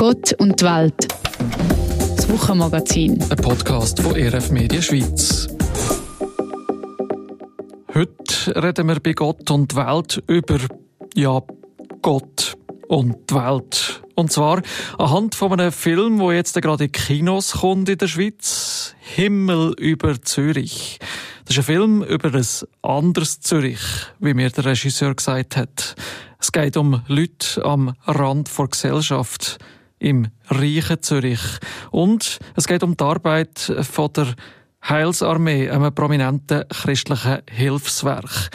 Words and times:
Gott 0.00 0.32
und 0.38 0.58
die 0.58 0.64
Welt. 0.64 1.08
Das 2.16 2.26
Wochenmagazin. 2.30 3.22
Ein 3.22 3.36
Podcast 3.36 4.00
von 4.00 4.12
RF 4.12 4.50
Media 4.50 4.80
Schweiz. 4.80 5.46
Heute 7.92 8.62
reden 8.62 8.88
wir 8.88 8.98
bei 9.00 9.12
Gott 9.12 9.50
und 9.50 9.72
die 9.72 9.76
Welt 9.76 10.22
über, 10.26 10.58
ja, 11.14 11.42
Gott 12.00 12.56
und 12.88 13.28
die 13.28 13.34
Welt. 13.34 14.02
Und 14.14 14.32
zwar 14.32 14.62
anhand 14.96 15.34
von 15.34 15.52
einem 15.52 15.70
Film, 15.70 16.18
wo 16.18 16.32
jetzt 16.32 16.54
gerade 16.62 16.84
in 16.84 16.92
Kinos 16.92 17.52
kommt 17.60 17.90
in 17.90 17.98
der 17.98 18.08
Schweiz. 18.08 18.94
Himmel 19.00 19.74
über 19.78 20.22
Zürich. 20.22 20.98
Das 21.44 21.58
ist 21.58 21.58
ein 21.58 21.74
Film 21.74 22.02
über 22.04 22.32
ein 22.32 22.46
anderes 22.80 23.40
Zürich, 23.40 23.82
wie 24.18 24.32
mir 24.32 24.48
der 24.48 24.64
Regisseur 24.64 25.14
gesagt 25.14 25.58
hat. 25.58 25.94
Es 26.38 26.52
geht 26.52 26.78
um 26.78 27.02
Leute 27.06 27.62
am 27.66 27.92
Rand 28.06 28.48
der 28.56 28.66
Gesellschaft 28.66 29.58
im 30.00 30.28
reichen 30.48 31.00
Zürich. 31.02 31.40
Und 31.92 32.40
es 32.56 32.66
geht 32.66 32.82
um 32.82 32.96
die 32.96 33.04
Arbeit 33.04 33.72
von 33.82 34.12
der 34.12 34.34
Heilsarmee, 34.88 35.70
einem 35.70 35.94
prominenten 35.94 36.64
christlichen 36.68 37.42
Hilfswerk. 37.48 38.50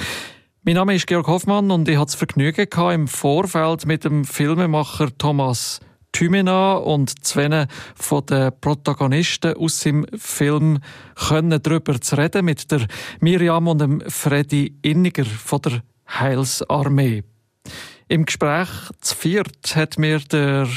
Mein 0.63 0.75
Name 0.75 0.95
ist 0.95 1.07
Georg 1.07 1.27
Hoffmann 1.27 1.71
und 1.71 1.87
ich 1.87 1.95
hatte 1.95 2.07
das 2.07 2.15
Vergnügen 2.15 2.67
im 2.91 3.07
Vorfeld 3.07 3.85
mit 3.85 4.03
dem 4.03 4.25
Filmemacher 4.25 5.15
Thomas 5.17 5.79
Thümena 6.11 6.75
und 6.75 7.25
zwei 7.25 7.67
von 7.93 8.25
den 8.25 8.49
Protagonisten 8.61 9.55
aus 9.57 9.81
dem 9.81 10.05
Film 10.17 10.79
können 11.27 11.61
darüber 11.61 11.99
zu 11.99 12.17
reden 12.17 12.45
mit 12.45 12.71
der 12.71 12.87
Miriam 13.19 13.67
und 13.67 13.81
dem 13.81 14.01
Freddy 14.07 14.77
Inniger 14.81 15.25
von 15.25 15.61
der 15.61 15.83
Heilsarmee. 16.09 17.23
Im 18.07 18.25
Gespräch 18.25 18.69
zu 19.01 19.15
viert 19.15 19.75
hat 19.75 19.99
mir 19.99 20.19
der 20.19 20.67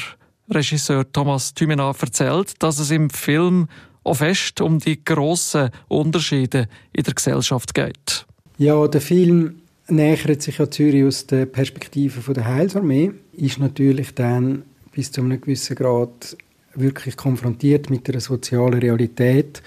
Regisseur 0.50 1.10
Thomas 1.12 1.54
Thümena 1.54 1.92
erzählt, 2.00 2.54
dass 2.60 2.78
es 2.78 2.90
im 2.90 3.10
Film 3.10 3.68
auch 4.04 4.16
fest 4.16 4.60
um 4.60 4.78
die 4.78 5.04
grossen 5.04 5.70
Unterschiede 5.88 6.68
in 6.92 7.04
der 7.04 7.14
Gesellschaft 7.14 7.74
geht. 7.74 8.26
Ja, 8.56 8.88
der 8.88 9.00
Film 9.00 9.56
nähert 9.88 10.42
sich 10.42 10.58
ja 10.58 10.70
Zürich 10.70 11.04
aus 11.04 11.26
der 11.26 11.46
Perspektive 11.46 12.32
der 12.32 12.46
Heilsarmee, 12.46 13.12
ist 13.32 13.58
natürlich 13.58 14.14
dann 14.14 14.62
bis 14.92 15.12
zu 15.12 15.20
einem 15.20 15.40
gewissen 15.40 15.76
Grad 15.76 16.36
wirklich 16.74 17.16
konfrontiert 17.16 17.90
mit 17.90 18.08
einer 18.08 18.20
sozialen 18.20 18.80
Realität, 18.80 19.62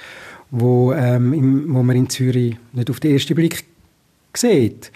wo, 0.49 0.93
ähm, 0.93 1.33
im, 1.33 1.73
wo 1.73 1.83
man 1.83 1.95
in 1.95 2.09
Zürich 2.09 2.57
nicht 2.73 2.89
auf 2.89 2.99
den 2.99 3.13
ersten 3.13 3.35
Blick 3.35 3.65
sieht. 4.35 4.91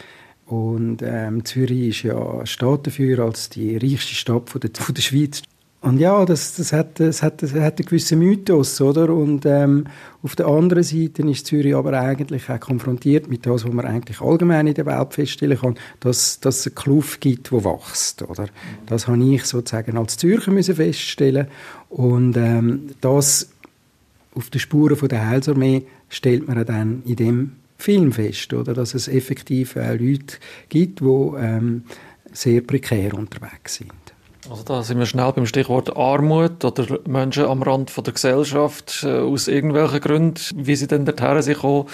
Und 0.46 1.02
ähm, 1.02 1.44
Zürich 1.44 1.90
ist 1.90 2.04
ja 2.04 2.46
steht 2.46 2.88
dafür 2.88 3.20
als 3.20 3.50
die 3.50 3.78
reichste 3.78 4.14
Stadt 4.14 4.50
von 4.50 4.62
der, 4.62 4.70
von 4.74 4.94
der 4.94 5.02
Schweiz. 5.02 5.42
Und 5.86 6.00
ja, 6.00 6.26
das, 6.26 6.56
das, 6.56 6.74
hat, 6.74 7.00
das, 7.00 7.22
hat, 7.22 7.44
das 7.44 7.54
hat 7.54 7.78
einen 7.78 7.86
gewissen 7.86 8.18
Mythos, 8.18 8.82
oder? 8.82 9.14
Und 9.14 9.46
ähm, 9.46 9.86
auf 10.24 10.36
der 10.36 10.48
anderen 10.48 10.82
Seite 10.82 11.22
ist 11.22 11.46
Zürich 11.46 11.76
aber 11.76 11.94
eigentlich 11.94 12.50
auch 12.50 12.60
konfrontiert 12.60 13.30
mit 13.30 13.46
dem, 13.46 13.54
was 13.54 13.66
man 13.66 13.86
eigentlich 13.86 14.20
allgemein 14.20 14.66
in 14.66 14.74
der 14.74 14.88
Welt 14.88 15.14
feststellen 15.14 15.60
kann, 15.60 15.76
dass, 16.00 16.40
dass 16.40 16.62
es 16.62 16.66
eine 16.66 16.74
Kluft 16.74 17.22
gibt, 17.22 17.52
die 17.52 17.64
wächst, 17.64 18.24
oder? 18.24 18.48
Das 18.88 19.08
habe 19.08 19.24
ich 19.24 19.46
sozusagen 19.46 19.96
als 19.96 20.18
Zürcher 20.18 20.50
müssen 20.50 20.74
feststellen 20.74 21.50
und 21.90 22.36
ähm, 22.36 22.90
das 23.02 23.52
auf 24.34 24.50
den 24.50 24.62
Spuren 24.62 25.08
der 25.08 25.30
Heilsarmee 25.30 25.86
stellt 26.10 26.48
man 26.48 26.66
dann 26.66 27.04
in 27.06 27.16
dem 27.16 27.52
Film 27.78 28.12
fest, 28.12 28.52
oder? 28.56 28.74
Dass 28.74 28.96
es 28.96 29.08
effektiv 29.08 29.78
auch 29.78 30.00
Leute 30.00 30.38
gibt, 30.68 31.02
die 31.02 31.06
ähm, 31.06 31.84
sehr 32.34 32.62
prekär 32.62 33.14
unterwegs 33.14 33.76
sind. 33.76 34.05
Also 34.50 34.64
da 34.64 34.84
sind 34.84 35.00
wir 35.00 35.08
schnell 35.08 35.32
beim 35.32 35.48
Stichwort 35.48 35.98
Armut 35.98 36.64
oder 36.64 37.00
Menschen 37.08 37.46
am 37.46 37.64
Rand 37.64 37.90
von 37.90 38.04
der 38.04 38.14
Gesellschaft 38.14 39.04
äh, 39.04 39.18
aus 39.20 39.48
irgendwelchen 39.48 40.00
Gründen, 40.02 40.40
wie 40.56 40.76
sie 40.76 40.88
denn 40.88 41.06
dorthin 41.06 41.42
sind. 41.42 41.86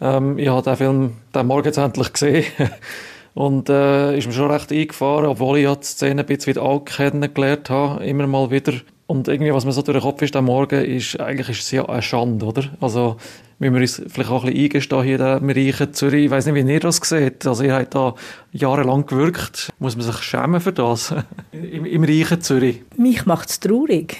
Ähm, 0.00 0.38
ich 0.38 0.48
habe 0.48 0.62
den 0.62 0.76
Film 0.76 1.12
den 1.34 1.46
Morgen 1.46 1.66
jetzt 1.66 1.78
endlich 1.78 2.12
gesehen 2.12 2.46
und 3.34 3.68
äh, 3.68 4.18
ist 4.18 4.26
mir 4.26 4.32
schon 4.32 4.50
recht 4.50 4.72
eingefahren, 4.72 5.26
obwohl 5.26 5.58
ich 5.58 5.64
ja 5.64 5.76
die 5.76 5.86
Szene 5.86 6.22
ein 6.22 6.26
bisschen 6.26 6.58
auch 6.58 6.80
kennengelernt 6.84 7.70
habe, 7.70 8.04
immer 8.04 8.26
mal 8.26 8.50
wieder. 8.50 8.72
Und 9.06 9.28
irgendwie, 9.28 9.52
was 9.52 9.64
mir 9.64 9.72
so 9.72 9.82
durch 9.82 9.98
den 9.98 10.02
Kopf 10.02 10.22
ist 10.22 10.34
am 10.34 10.46
Morgen, 10.46 10.82
ist, 10.84 11.20
eigentlich 11.20 11.50
ist 11.50 11.60
es 11.60 11.70
ja 11.70 11.88
eine 11.88 12.02
Schande, 12.02 12.46
oder? 12.46 12.64
Also, 12.80 13.18
müssen 13.58 13.74
wir 13.74 13.80
uns 13.80 14.02
vielleicht 14.08 14.30
auch 14.30 14.44
ein 14.44 14.52
bisschen 14.52 14.64
eingestehen 14.64 15.02
hier 15.04 15.36
im 15.36 15.50
reichen 15.50 15.92
Zürich. 15.94 16.24
Ich 16.24 16.30
weiss 16.30 16.46
nicht, 16.46 16.54
wie 16.54 16.72
ihr 16.72 16.80
das 16.80 16.96
seht. 16.96 17.46
Also, 17.46 17.64
ihr 17.64 17.74
habt 17.74 17.94
da 17.94 18.14
jahrelang 18.52 19.06
gewirkt. 19.06 19.72
Muss 19.78 19.96
man 19.96 20.04
sich 20.04 20.16
schämen 20.22 20.60
für 20.60 20.72
das? 20.72 21.14
Im, 21.52 21.84
im 21.84 22.04
reichen 22.04 22.40
Zürich? 22.40 22.82
Mich 22.96 23.26
macht 23.26 23.50
es 23.50 23.60
traurig. 23.60 24.16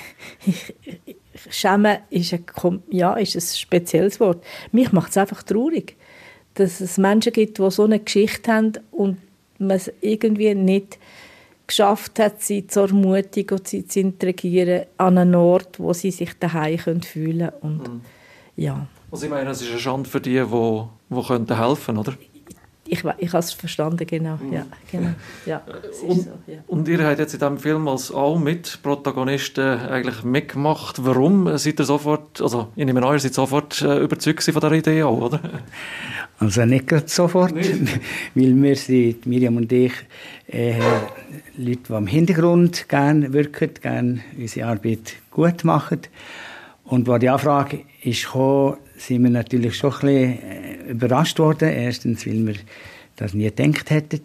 Ich, 0.46 0.74
schämen 1.50 1.98
ist 2.10 2.32
ein, 2.32 2.44
ja, 2.90 3.14
ist 3.14 3.34
ein 3.36 3.40
spezielles 3.40 4.20
Wort. 4.20 4.44
Mich 4.72 4.92
macht 4.92 5.10
es 5.10 5.16
einfach 5.16 5.42
traurig, 5.42 5.96
dass 6.54 6.80
es 6.80 6.98
Menschen 6.98 7.32
gibt, 7.32 7.58
die 7.58 7.70
so 7.70 7.84
eine 7.84 8.00
Geschichte 8.00 8.52
haben 8.52 8.72
und 8.90 9.18
man 9.58 9.76
es 9.76 9.92
irgendwie 10.00 10.54
nicht 10.54 10.98
geschafft 11.66 12.18
hat, 12.18 12.42
sie 12.42 12.66
zu 12.66 12.80
ermutigen 12.80 13.58
und 13.58 13.68
sie 13.68 13.86
zu 13.86 14.00
integrieren 14.00 14.84
an 14.98 15.18
einen 15.18 15.34
Ort, 15.34 15.80
wo 15.80 15.92
sie 15.92 16.10
sich 16.10 16.38
daheim 16.38 17.02
fühlen 17.02 17.38
können. 17.38 17.52
Und, 17.60 17.88
mhm. 17.88 18.00
ja. 18.56 18.86
Also 19.14 19.26
ich 19.26 19.30
meine, 19.30 19.48
es 19.48 19.62
ist 19.62 19.70
eine 19.70 19.78
Schande 19.78 20.10
für 20.10 20.20
die, 20.20 20.40
die, 20.40 20.82
die 21.10 21.22
könnten 21.22 21.56
helfen 21.56 21.98
oder? 21.98 22.14
Ich, 22.84 23.04
ich 23.18 23.28
habe 23.28 23.38
es 23.38 23.52
verstanden, 23.52 24.04
genau. 24.04 24.38
Mhm. 24.42 24.52
Ja, 24.52 24.66
genau. 24.90 25.10
Ja, 25.46 25.62
und, 26.04 26.22
so, 26.22 26.30
ja. 26.48 26.56
und 26.66 26.88
ihr 26.88 27.06
habt 27.06 27.20
jetzt 27.20 27.32
in 27.32 27.38
diesem 27.38 27.58
Film 27.58 27.86
als 27.86 28.10
auch 28.10 28.36
mit 28.40 28.80
Protagonisten 28.82 29.78
eigentlich 29.78 30.24
mitgemacht. 30.24 30.96
Warum 31.04 31.56
seid 31.58 31.78
ihr 31.78 31.84
sofort, 31.84 32.40
also 32.40 32.72
ich 32.74 32.84
nehme 32.84 33.06
an, 33.06 33.12
ihr 33.12 33.20
seid 33.20 33.34
sofort 33.34 33.80
äh, 33.82 34.00
überzeugt 34.00 34.42
von 34.42 34.52
dieser 34.52 34.72
Idee 34.72 35.04
auch, 35.04 35.20
oder? 35.20 35.40
Also 36.40 36.64
nicht 36.64 36.88
gerade 36.88 37.06
sofort, 37.06 37.54
nicht. 37.54 37.70
weil 38.34 38.60
wir 38.60 38.74
sind, 38.74 39.26
Miriam 39.26 39.56
und 39.56 39.70
ich, 39.70 39.92
äh, 40.48 40.80
Leute, 41.56 41.78
die 41.88 41.92
im 41.92 42.08
Hintergrund 42.08 42.88
gerne 42.88 43.32
wirken, 43.32 43.70
gerne 43.80 44.20
unsere 44.36 44.66
Arbeit 44.66 45.14
gut 45.30 45.62
machen. 45.62 46.00
Und 46.82 47.08
als 47.08 47.20
die 47.20 47.28
Anfrage 47.28 47.84
ist 48.02 48.24
gekommen, 48.24 48.78
sind 49.06 49.22
wir 49.22 49.30
natürlich 49.30 49.76
schon 49.76 49.92
ein 49.92 50.00
bisschen 50.00 50.42
äh, 50.42 50.90
überrascht 50.90 51.38
worden. 51.38 51.68
Erstens, 51.68 52.26
weil 52.26 52.46
wir 52.46 52.54
das 53.16 53.34
nie 53.34 53.50
gedacht 53.50 53.90
hätten. 53.90 54.20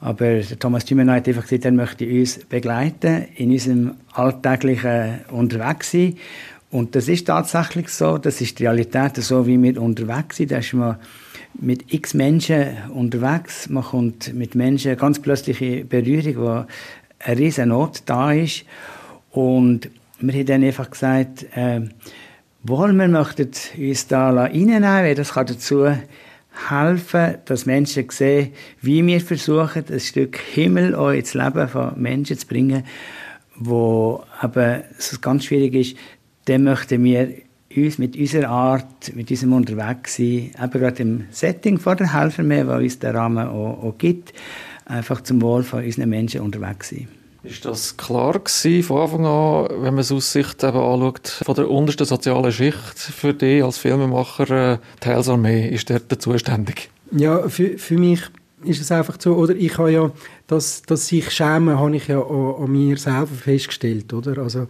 Aber 0.00 0.40
Thomas 0.58 0.84
Thümen 0.84 1.10
hat 1.10 1.26
einfach 1.26 1.42
gesagt, 1.42 1.64
er 1.64 1.72
möchte 1.72 2.06
uns 2.06 2.40
begleiten 2.48 3.26
in 3.36 3.50
unserem 3.50 3.94
alltäglichen 4.12 5.20
Unterwegssein. 5.30 6.16
Und 6.70 6.94
das 6.94 7.08
ist 7.08 7.26
tatsächlich 7.26 7.88
so, 7.88 8.18
das 8.18 8.40
ist 8.40 8.58
die 8.58 8.64
Realität, 8.64 9.16
so 9.16 9.46
wie 9.46 9.60
wir 9.62 9.80
unterwegs 9.80 10.36
sind. 10.36 10.50
Da 10.50 10.58
ist 10.58 10.74
man 10.74 10.96
mit 11.58 11.92
x 11.92 12.12
Menschen 12.12 12.76
unterwegs, 12.92 13.68
man 13.70 13.84
kommt 13.84 14.34
mit 14.34 14.54
Menschen 14.54 14.96
ganz 14.96 15.18
plötzlich 15.18 15.62
in 15.62 15.88
Berührung, 15.88 16.36
wo 16.36 16.66
eine 17.20 17.38
riesen 17.38 17.70
Not 17.70 18.02
da 18.06 18.32
ist. 18.32 18.64
Und 19.30 19.88
wir 20.20 20.34
haben 20.34 20.46
dann 20.46 20.64
einfach 20.64 20.90
gesagt, 20.90 21.46
äh, 21.54 21.80
wollen 22.68 22.96
wir 22.96 23.08
möchten 23.08 23.50
uns 23.78 24.06
da 24.08 24.30
reinnehmen, 24.30 24.82
weil 24.82 25.14
das 25.14 25.34
kann 25.34 25.46
dazu 25.46 25.86
helfen, 26.68 27.34
dass 27.44 27.66
Menschen 27.66 28.08
sehen, 28.10 28.52
wie 28.80 29.06
wir 29.06 29.20
versuchen, 29.20 29.84
ein 29.90 30.00
Stück 30.00 30.38
Himmel 30.38 30.94
auch 30.94 31.10
ins 31.10 31.34
Leben 31.34 31.68
von 31.68 32.00
Menschen 32.00 32.38
zu 32.38 32.46
bringen, 32.46 32.84
wo 33.56 34.22
aber 34.40 34.84
es 34.98 35.20
ganz 35.20 35.44
schwierig 35.44 35.74
ist, 35.74 35.96
dann 36.46 36.64
möchten 36.64 37.04
wir 37.04 37.28
uns 37.74 37.98
mit 37.98 38.16
unserer 38.16 38.48
Art, 38.48 39.14
mit 39.14 39.30
unserem 39.30 39.52
Unterwegssein, 39.52 40.50
eben 40.60 40.70
gerade 40.70 41.02
im 41.02 41.24
Setting 41.30 41.78
vor 41.78 41.96
der 41.96 42.14
Helfermeer, 42.14 42.66
was 42.66 42.82
uns 42.82 42.98
der 42.98 43.14
Rahmen 43.14 43.46
auch, 43.46 43.82
auch 43.82 43.98
gibt, 43.98 44.32
einfach 44.86 45.20
zum 45.20 45.42
Wohl 45.42 45.62
von 45.62 45.84
unseren 45.84 46.08
Menschen 46.08 46.40
unterwegs 46.40 46.90
sein. 46.90 47.08
Ist 47.48 47.64
das 47.64 47.96
klar 47.96 48.32
gewesen 48.38 48.82
von 48.82 49.00
Anfang 49.02 49.26
an, 49.26 49.68
wenn 49.82 49.94
man 49.94 49.98
es 49.98 50.10
aus 50.10 50.32
Sicht 50.32 50.64
eben 50.64 50.76
anschaut, 50.76 51.28
von 51.28 51.54
der 51.54 51.70
untersten 51.70 52.04
sozialen 52.04 52.50
Schicht 52.50 52.98
für 52.98 53.34
dich 53.34 53.62
als 53.62 53.78
Filmemacher, 53.78 54.72
äh, 54.72 54.78
die 55.02 55.08
Heilsarmee, 55.08 55.68
ist 55.68 55.88
der 55.88 56.18
zuständig? 56.18 56.90
Ja, 57.12 57.48
für, 57.48 57.78
für 57.78 57.96
mich 57.96 58.22
ist 58.64 58.80
es 58.80 58.90
einfach 58.90 59.16
so, 59.18 59.34
oder 59.36 59.54
ich 59.54 59.78
habe 59.78 59.92
ja, 59.92 60.10
das, 60.46 60.82
das 60.82 61.08
sich 61.08 61.30
schämen, 61.30 61.78
habe 61.78 61.96
ich 61.96 62.08
ja 62.08 62.20
an, 62.20 62.54
an 62.64 62.72
mir 62.72 62.96
selber 62.96 63.26
festgestellt, 63.26 64.12
oder? 64.12 64.38
Also 64.38 64.66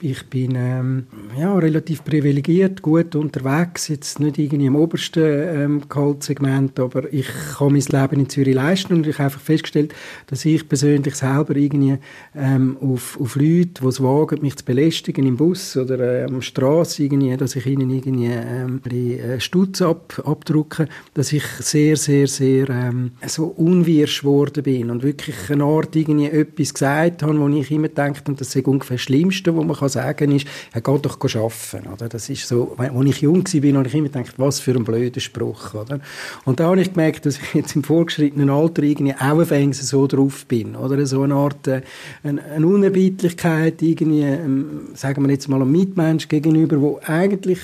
ich 0.00 0.26
bin 0.26 0.54
ähm, 0.54 1.06
ja, 1.36 1.56
relativ 1.56 2.04
privilegiert, 2.04 2.82
gut 2.82 3.16
unterwegs, 3.16 3.88
jetzt 3.88 4.20
nicht 4.20 4.38
irgendwie 4.38 4.66
im 4.66 4.76
obersten 4.76 5.24
ähm, 5.24 5.82
Gehaltssegment, 5.88 6.78
aber 6.78 7.12
ich 7.12 7.26
kann 7.56 7.72
mein 7.72 7.82
Leben 7.82 8.20
in 8.20 8.28
Zürich 8.28 8.54
leisten 8.54 8.94
und 8.94 9.06
ich 9.08 9.14
habe 9.14 9.24
einfach 9.24 9.40
festgestellt, 9.40 9.92
dass 10.28 10.44
ich 10.44 10.68
persönlich 10.68 11.16
selber 11.16 11.56
irgendwie 11.56 11.98
ähm, 12.36 12.76
auf, 12.80 13.18
auf 13.20 13.34
Leute, 13.34 13.80
die 13.80 13.86
es 13.86 14.00
wagen, 14.00 14.40
mich 14.40 14.56
zu 14.56 14.64
belästigen 14.64 15.26
im 15.26 15.36
Bus 15.36 15.76
oder 15.76 15.98
äh, 15.98 16.24
am 16.24 16.42
Straße 16.42 17.02
irgendwie, 17.02 17.36
dass 17.36 17.56
ich 17.56 17.66
ihnen 17.66 17.90
irgendwie 17.90 18.26
ähm, 18.26 18.80
ein 18.88 19.18
äh, 19.18 19.40
Stutz 19.40 19.82
ab, 19.82 20.22
abdrucke, 20.24 20.86
dass 21.14 21.32
ich 21.32 21.44
sehr, 21.58 21.96
sehr, 21.96 22.28
sehr 22.28 22.70
ähm, 22.70 23.12
so 23.26 23.46
unwirsch 23.46 24.20
geworden 24.20 24.62
bin 24.62 24.90
und 24.90 25.02
wirklich 25.02 25.17
eine 25.48 25.64
Art 25.64 25.94
irgendwie 25.96 26.26
etwas 26.26 26.74
gesagt 26.74 27.22
habe, 27.22 27.38
wo 27.38 27.48
ich 27.48 27.70
immer 27.70 27.88
denke, 27.88 28.20
und 28.28 28.40
das 28.40 28.54
ist 28.54 28.66
ungefähr 28.66 28.96
das 28.96 29.02
Schlimmste, 29.02 29.56
was 29.56 29.64
man 29.64 29.76
kann 29.76 29.88
sagen 29.88 30.32
ist, 30.32 30.46
er 30.72 30.80
geht 30.80 31.06
doch 31.06 31.18
arbeiten. 31.20 31.88
Oder? 31.92 32.08
Das 32.08 32.28
ist 32.28 32.46
so, 32.48 32.74
als 32.76 32.92
ich 33.06 33.20
jung 33.20 33.44
war, 33.44 33.78
habe 33.78 33.88
ich 33.88 33.94
immer 33.94 34.08
gedacht, 34.08 34.34
was 34.36 34.60
für 34.60 34.72
ein 34.72 34.84
blöder 34.84 35.20
Spruch. 35.20 35.74
Oder? 35.74 36.00
Und 36.44 36.60
da 36.60 36.66
habe 36.66 36.80
ich 36.80 36.92
gemerkt, 36.92 37.26
dass 37.26 37.38
ich 37.38 37.54
jetzt 37.54 37.76
im 37.76 37.84
vorgeschrittenen 37.84 38.50
Alter 38.50 38.82
irgendwie 38.82 39.14
auch 39.14 39.72
so 39.72 40.06
drauf 40.06 40.46
bin. 40.46 40.76
Oder? 40.76 41.06
So 41.06 41.22
eine 41.22 41.34
Art 41.34 41.66
äh, 41.66 41.82
eine, 42.22 42.42
eine 42.44 42.66
Unerbittlichkeit, 42.66 43.82
irgendwie, 43.82 44.22
ähm, 44.22 44.88
sagen 44.94 45.24
wir 45.24 45.32
jetzt 45.32 45.48
mal 45.48 45.60
einem 45.60 45.72
Mitmensch 45.72 46.28
gegenüber, 46.28 46.80
wo 46.80 47.00
eigentlich 47.04 47.60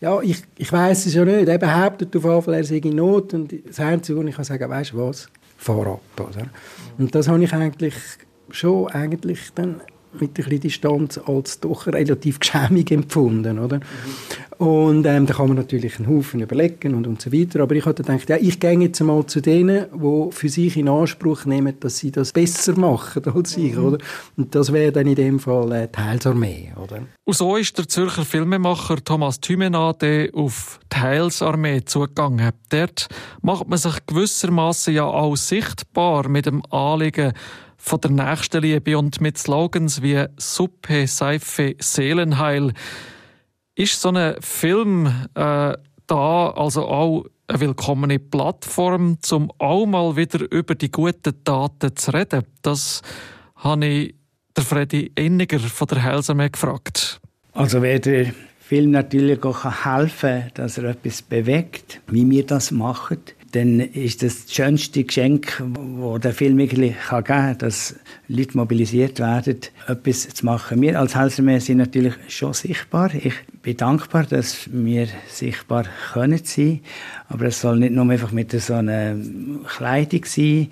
ja, 0.00 0.20
ich, 0.20 0.42
ich 0.58 0.70
weiß 0.70 1.06
es 1.06 1.14
ja 1.14 1.24
nicht. 1.24 1.48
Er 1.48 1.58
behauptet 1.58 2.14
auf 2.14 2.24
jeden 2.24 2.42
Fall, 2.42 2.54
er 2.54 2.64
sei 2.64 2.76
in 2.76 2.96
Not. 2.96 3.32
Und 3.34 3.54
das 3.66 3.80
Einzige, 3.80 4.18
was 4.18 4.26
ich 4.26 4.36
kann 4.36 4.44
sagen 4.44 4.70
weißt 4.70 4.92
du 4.92 4.98
was, 4.98 5.28
fahr 5.66 5.86
ab. 5.86 6.00
Oder? 6.20 6.48
Und 6.98 7.14
das 7.14 7.28
habe 7.28 7.42
ich 7.42 7.52
eigentlich 7.52 7.94
schon 8.50 8.88
eigentlich 8.88 9.52
dann 9.54 9.82
mit 10.20 10.30
ein 10.30 10.34
bisschen 10.34 10.60
Distanz 10.60 11.18
als 11.18 11.60
doch 11.60 11.86
relativ 11.86 12.40
geschämig 12.40 12.90
empfunden, 12.90 13.58
oder? 13.58 13.78
Mhm. 13.78 13.82
Und 14.58 15.04
ähm, 15.04 15.26
da 15.26 15.34
kann 15.34 15.48
man 15.48 15.56
natürlich 15.58 15.98
einen 15.98 16.08
Haufen 16.08 16.40
überlegen 16.40 16.94
und, 16.94 17.06
und 17.06 17.20
so 17.20 17.30
weiter, 17.30 17.60
aber 17.60 17.74
ich 17.74 17.84
hatte 17.84 18.02
gedacht, 18.02 18.28
ja, 18.30 18.36
ich 18.36 18.58
gehe 18.58 18.78
jetzt 18.80 19.00
mal 19.02 19.26
zu 19.26 19.42
denen, 19.42 19.84
die 19.94 20.32
für 20.32 20.48
sich 20.48 20.78
in 20.78 20.88
Anspruch 20.88 21.44
nehmen, 21.44 21.78
dass 21.78 21.98
sie 21.98 22.10
das 22.10 22.32
besser 22.32 22.78
machen 22.78 23.22
als 23.26 23.56
ich, 23.58 23.74
mhm. 23.74 23.84
oder? 23.84 23.98
Und 24.36 24.54
das 24.54 24.72
wäre 24.72 24.92
dann 24.92 25.06
in 25.06 25.14
dem 25.14 25.40
Fall 25.40 25.72
äh, 25.72 25.88
die 25.94 26.00
Heilsarmee, 26.00 26.72
oder? 26.82 27.02
Und 27.24 27.36
so 27.36 27.56
ist 27.56 27.76
der 27.76 27.86
Zürcher 27.86 28.24
Filmemacher 28.24 28.96
Thomas 29.04 29.40
Thymenade 29.40 30.30
auf 30.32 30.80
die 30.90 30.96
Heilsarmee 30.96 31.84
zugegangen. 31.84 32.52
Dort 32.70 33.08
macht 33.42 33.68
man 33.68 33.78
sich 33.78 34.06
gewissermaßen 34.06 34.94
ja 34.94 35.04
auch 35.04 35.36
sichtbar 35.36 36.28
mit 36.30 36.46
dem 36.46 36.62
Anliegen, 36.70 37.34
von 37.76 38.00
der 38.00 38.10
Nächstenliebe 38.10 38.98
und 38.98 39.20
mit 39.20 39.38
Slogans 39.38 40.02
wie 40.02 40.24
Suppe, 40.36 41.06
Seife, 41.06 41.74
Seelenheil. 41.78 42.72
Ist 43.74 44.00
so 44.00 44.10
ein 44.10 44.36
Film 44.40 45.06
äh, 45.34 45.74
da 46.06 46.50
also 46.50 46.86
auch 46.86 47.24
eine 47.48 47.60
willkommene 47.60 48.18
Plattform, 48.18 49.18
um 49.30 49.52
auch 49.58 49.86
mal 49.86 50.16
wieder 50.16 50.50
über 50.50 50.74
die 50.74 50.90
guten 50.90 51.44
Taten 51.44 51.94
zu 51.94 52.12
reden? 52.12 52.44
Das 52.62 53.02
habe 53.56 53.86
ich 53.86 54.14
der 54.56 54.64
Freddy 54.64 55.12
Enniger 55.14 55.58
von 55.58 55.86
der 55.88 56.02
Helsame 56.02 56.50
gefragt. 56.50 57.20
Also 57.52 57.82
wer 57.82 57.98
der 57.98 58.32
Film 58.58 58.90
natürlich 58.90 59.44
auch 59.44 59.84
helfen 59.84 60.40
kann, 60.40 60.50
dass 60.54 60.78
er 60.78 60.84
etwas 60.84 61.22
bewegt, 61.22 62.00
wie 62.08 62.28
wir 62.28 62.44
das 62.44 62.70
machen, 62.70 63.20
dann 63.52 63.80
ist 63.80 64.22
das 64.22 64.46
das 64.46 64.54
schönste 64.54 65.04
Geschenk, 65.04 65.62
das 65.74 66.20
der 66.20 66.32
Film 66.32 66.58
wirklich 66.58 66.94
geben 67.08 67.24
kann, 67.24 67.58
dass 67.58 67.96
Leute 68.28 68.56
mobilisiert 68.56 69.18
werden, 69.18 69.58
etwas 69.86 70.28
zu 70.28 70.44
machen. 70.44 70.80
Wir 70.80 70.98
als 70.98 71.14
Helsermeer 71.16 71.60
sind 71.60 71.78
natürlich 71.78 72.14
schon 72.28 72.52
sichtbar. 72.52 73.14
Ich 73.14 73.34
bin 73.62 73.76
dankbar, 73.76 74.24
dass 74.24 74.68
wir 74.72 75.08
sichtbar 75.28 75.86
können 76.12 76.40
sein 76.44 76.80
aber 77.28 77.46
es 77.46 77.60
soll 77.60 77.78
nicht 77.78 77.92
nur 77.92 78.08
einfach 78.10 78.32
mit 78.32 78.52
so 78.52 78.74
einer 78.74 79.16
Kleidung 79.76 80.24
sein, 80.24 80.68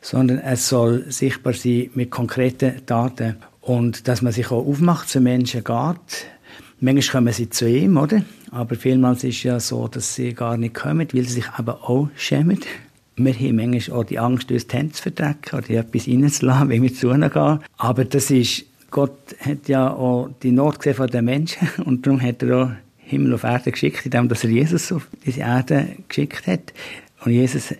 sondern 0.00 0.38
es 0.38 0.68
soll 0.68 1.10
sichtbar 1.10 1.52
sein 1.52 1.90
mit 1.94 2.10
konkreten 2.10 2.82
Daten 2.86 3.36
und 3.60 4.08
dass 4.08 4.22
man 4.22 4.32
sich 4.32 4.46
auch 4.46 4.66
aufmacht, 4.66 5.08
zu 5.08 5.20
Menschen 5.20 5.64
geht. 5.64 6.26
Manchmal 6.80 7.22
kommen 7.22 7.32
sie 7.32 7.50
zu 7.50 7.68
ihm, 7.68 7.96
oder? 7.96 8.22
Aber 8.50 8.74
vielmals 8.76 9.24
ist 9.24 9.36
es 9.36 9.42
ja 9.42 9.60
so, 9.60 9.88
dass 9.88 10.14
sie 10.14 10.32
gar 10.32 10.56
nicht 10.56 10.74
kommen, 10.74 11.08
weil 11.12 11.22
sie 11.24 11.34
sich 11.34 11.48
aber 11.50 11.88
auch 11.88 12.08
schämen. 12.16 12.60
Wir 13.16 13.34
haben 13.34 13.56
manchmal 13.56 13.98
auch 13.98 14.04
die 14.04 14.18
Angst, 14.18 14.50
uns 14.50 14.66
die 14.66 14.76
Hände 14.76 14.92
zu 14.92 15.02
verdrecken 15.02 15.58
oder 15.58 15.70
etwas 15.70 16.06
reinzulassen, 16.06 16.68
wenn 16.68 16.82
wir 16.82 16.94
zu 16.94 17.10
ihnen 17.10 17.30
gehen. 17.30 17.58
Aber 17.76 18.04
das 18.04 18.30
ist, 18.30 18.64
Gott 18.90 19.18
hat 19.40 19.68
ja 19.68 19.92
auch 19.92 20.30
die 20.42 20.52
Not 20.52 20.78
gesehen 20.78 20.94
von 20.94 21.08
den 21.08 21.24
Menschen 21.24 21.68
und 21.84 22.06
darum 22.06 22.22
hat 22.22 22.42
er 22.42 22.62
auch 22.62 22.70
Himmel 22.98 23.34
auf 23.34 23.44
Erde 23.44 23.72
geschickt, 23.72 24.04
indem 24.04 24.30
er 24.30 24.48
Jesus 24.48 24.92
auf 24.92 25.08
diese 25.24 25.40
Erde 25.40 25.88
geschickt 26.08 26.46
hat. 26.46 26.72
Und 27.24 27.32
Jesus 27.32 27.74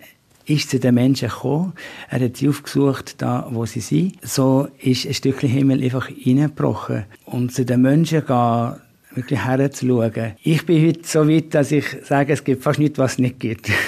ist 0.45 0.69
zu 0.69 0.79
den 0.79 0.95
Menschen 0.95 1.29
gekommen. 1.29 1.73
Er 2.09 2.19
hat 2.19 2.37
sie 2.37 2.49
aufgesucht, 2.49 3.21
da 3.21 3.47
wo 3.51 3.65
sie 3.65 3.81
sind. 3.81 4.17
So 4.23 4.67
ist 4.79 5.05
ein 5.05 5.13
Stückchen 5.13 5.49
Himmel 5.49 5.83
einfach 5.83 6.09
reingebrochen. 6.09 7.05
Und 7.25 7.53
zu 7.53 7.63
den 7.65 7.81
Menschen 7.81 8.25
gehen, 8.25 8.73
wirklich 9.15 9.43
herzuschauen. 9.43 10.33
Ich 10.43 10.65
bin 10.65 10.87
heute 10.87 11.01
so 11.03 11.27
weit, 11.27 11.53
dass 11.53 11.71
ich 11.71 11.85
sage, 12.03 12.33
es 12.33 12.43
gibt 12.43 12.63
fast 12.63 12.79
nichts, 12.79 12.99
was 12.99 13.13
es 13.13 13.19
nicht 13.19 13.39
gibt. 13.39 13.69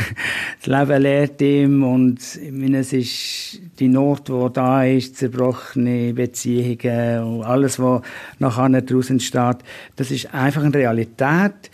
Das 0.64 0.68
Leben 0.68 1.02
lehrt 1.02 1.42
ihm 1.42 1.84
und 1.84 2.20
ich 2.36 2.52
meine, 2.52 2.80
es 2.80 2.94
ist 2.94 3.60
die 3.80 3.88
Not, 3.88 4.28
die 4.28 4.54
da 4.54 4.84
ist, 4.84 5.18
zerbrochene 5.18 6.14
Beziehungen 6.14 7.24
und 7.24 7.44
alles, 7.44 7.80
was 7.80 8.04
nachher 8.38 8.70
daraus 8.70 9.10
entsteht, 9.10 9.58
das 9.96 10.12
ist 10.12 10.32
einfach 10.36 10.64
eine 10.64 10.76
Realität 10.76 11.72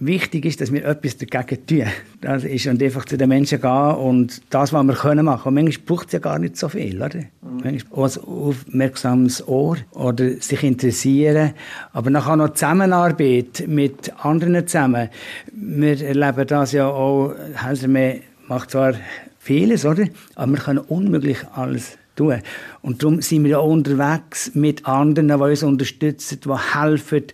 wichtig 0.00 0.44
ist, 0.44 0.60
dass 0.60 0.72
wir 0.72 0.84
etwas 0.84 1.16
dagegen 1.16 1.66
tun. 1.66 1.84
Das 2.20 2.44
ist 2.44 2.66
und 2.66 2.82
einfach 2.82 3.04
zu 3.04 3.16
den 3.16 3.28
Menschen 3.28 3.60
gehen 3.60 3.94
und 3.94 4.42
das, 4.50 4.72
was 4.72 4.84
wir 4.84 4.94
können 4.94 5.24
machen. 5.24 5.48
Und 5.48 5.54
manchmal 5.54 5.86
braucht 5.86 6.06
es 6.08 6.12
ja 6.14 6.18
gar 6.18 6.38
nicht 6.38 6.56
so 6.56 6.68
viel, 6.68 6.96
oder? 6.96 7.18
Mhm. 7.18 7.60
Manchmal 7.62 8.10
ein 8.10 8.18
aufmerksames 8.24 9.46
Ohr 9.46 9.76
oder 9.92 10.30
sich 10.40 10.62
interessieren. 10.62 11.52
Aber 11.92 12.10
nachher 12.10 12.36
noch 12.36 12.54
Zusammenarbeit 12.54 13.64
mit 13.66 14.12
anderen 14.24 14.66
zusammen. 14.66 15.08
Wir 15.52 16.00
erleben 16.00 16.46
das 16.46 16.72
ja 16.72 16.88
auch, 16.88 17.34
Helserme 17.54 18.20
macht 18.48 18.70
zwar 18.70 18.94
vieles, 19.38 19.84
oder? 19.84 20.06
Aber 20.34 20.52
wir 20.52 20.58
können 20.58 20.78
unmöglich 20.78 21.38
alles 21.54 21.96
tun. 22.14 22.42
Und 22.82 23.02
darum 23.02 23.22
sind 23.22 23.44
wir 23.44 23.50
ja 23.50 23.58
unterwegs 23.58 24.52
mit 24.54 24.86
anderen, 24.86 25.28
die 25.28 25.34
uns 25.34 25.62
unterstützen, 25.62 26.40
die 26.40 26.74
helfen. 26.74 27.24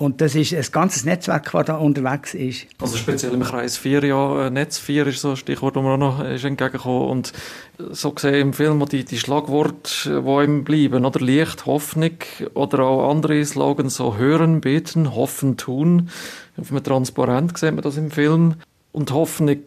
Und 0.00 0.22
das 0.22 0.34
ist 0.34 0.54
ein 0.54 0.64
ganzes 0.72 1.04
Netzwerk, 1.04 1.50
das 1.52 1.66
da 1.66 1.76
unterwegs 1.76 2.32
ist. 2.32 2.66
Also 2.80 2.96
speziell 2.96 3.34
im 3.34 3.42
Kreis 3.42 3.76
4, 3.76 4.04
ja, 4.04 4.46
äh, 4.46 4.50
Netz 4.50 4.78
4 4.78 5.06
ist 5.08 5.20
so 5.20 5.30
ein 5.30 5.36
Stichwort, 5.36 5.76
das 5.76 5.82
mir 5.82 5.90
auch 5.90 5.98
noch 5.98 6.24
ist 6.24 6.44
entgegengekommen 6.44 7.08
Und 7.08 7.32
so 7.90 8.12
gesehen 8.12 8.34
im 8.34 8.52
Film 8.54 8.82
die, 8.86 9.04
die 9.04 9.18
Schlagworte, 9.18 10.22
die 10.22 10.44
ihm 10.44 10.64
bleiben, 10.64 11.04
oder 11.04 11.20
Licht, 11.20 11.66
Hoffnung 11.66 12.16
oder 12.54 12.80
auch 12.80 13.10
andere 13.10 13.44
Slogans, 13.44 13.96
so 13.96 14.16
hören, 14.16 14.62
beten, 14.62 15.14
hoffen, 15.14 15.58
tun. 15.58 16.08
Auf 16.56 16.70
einem 16.70 16.82
Transparent 16.82 17.58
sieht 17.58 17.74
man 17.74 17.82
das 17.82 17.98
im 17.98 18.10
Film. 18.10 18.54
Und 18.92 19.12
Hoffnung 19.12 19.60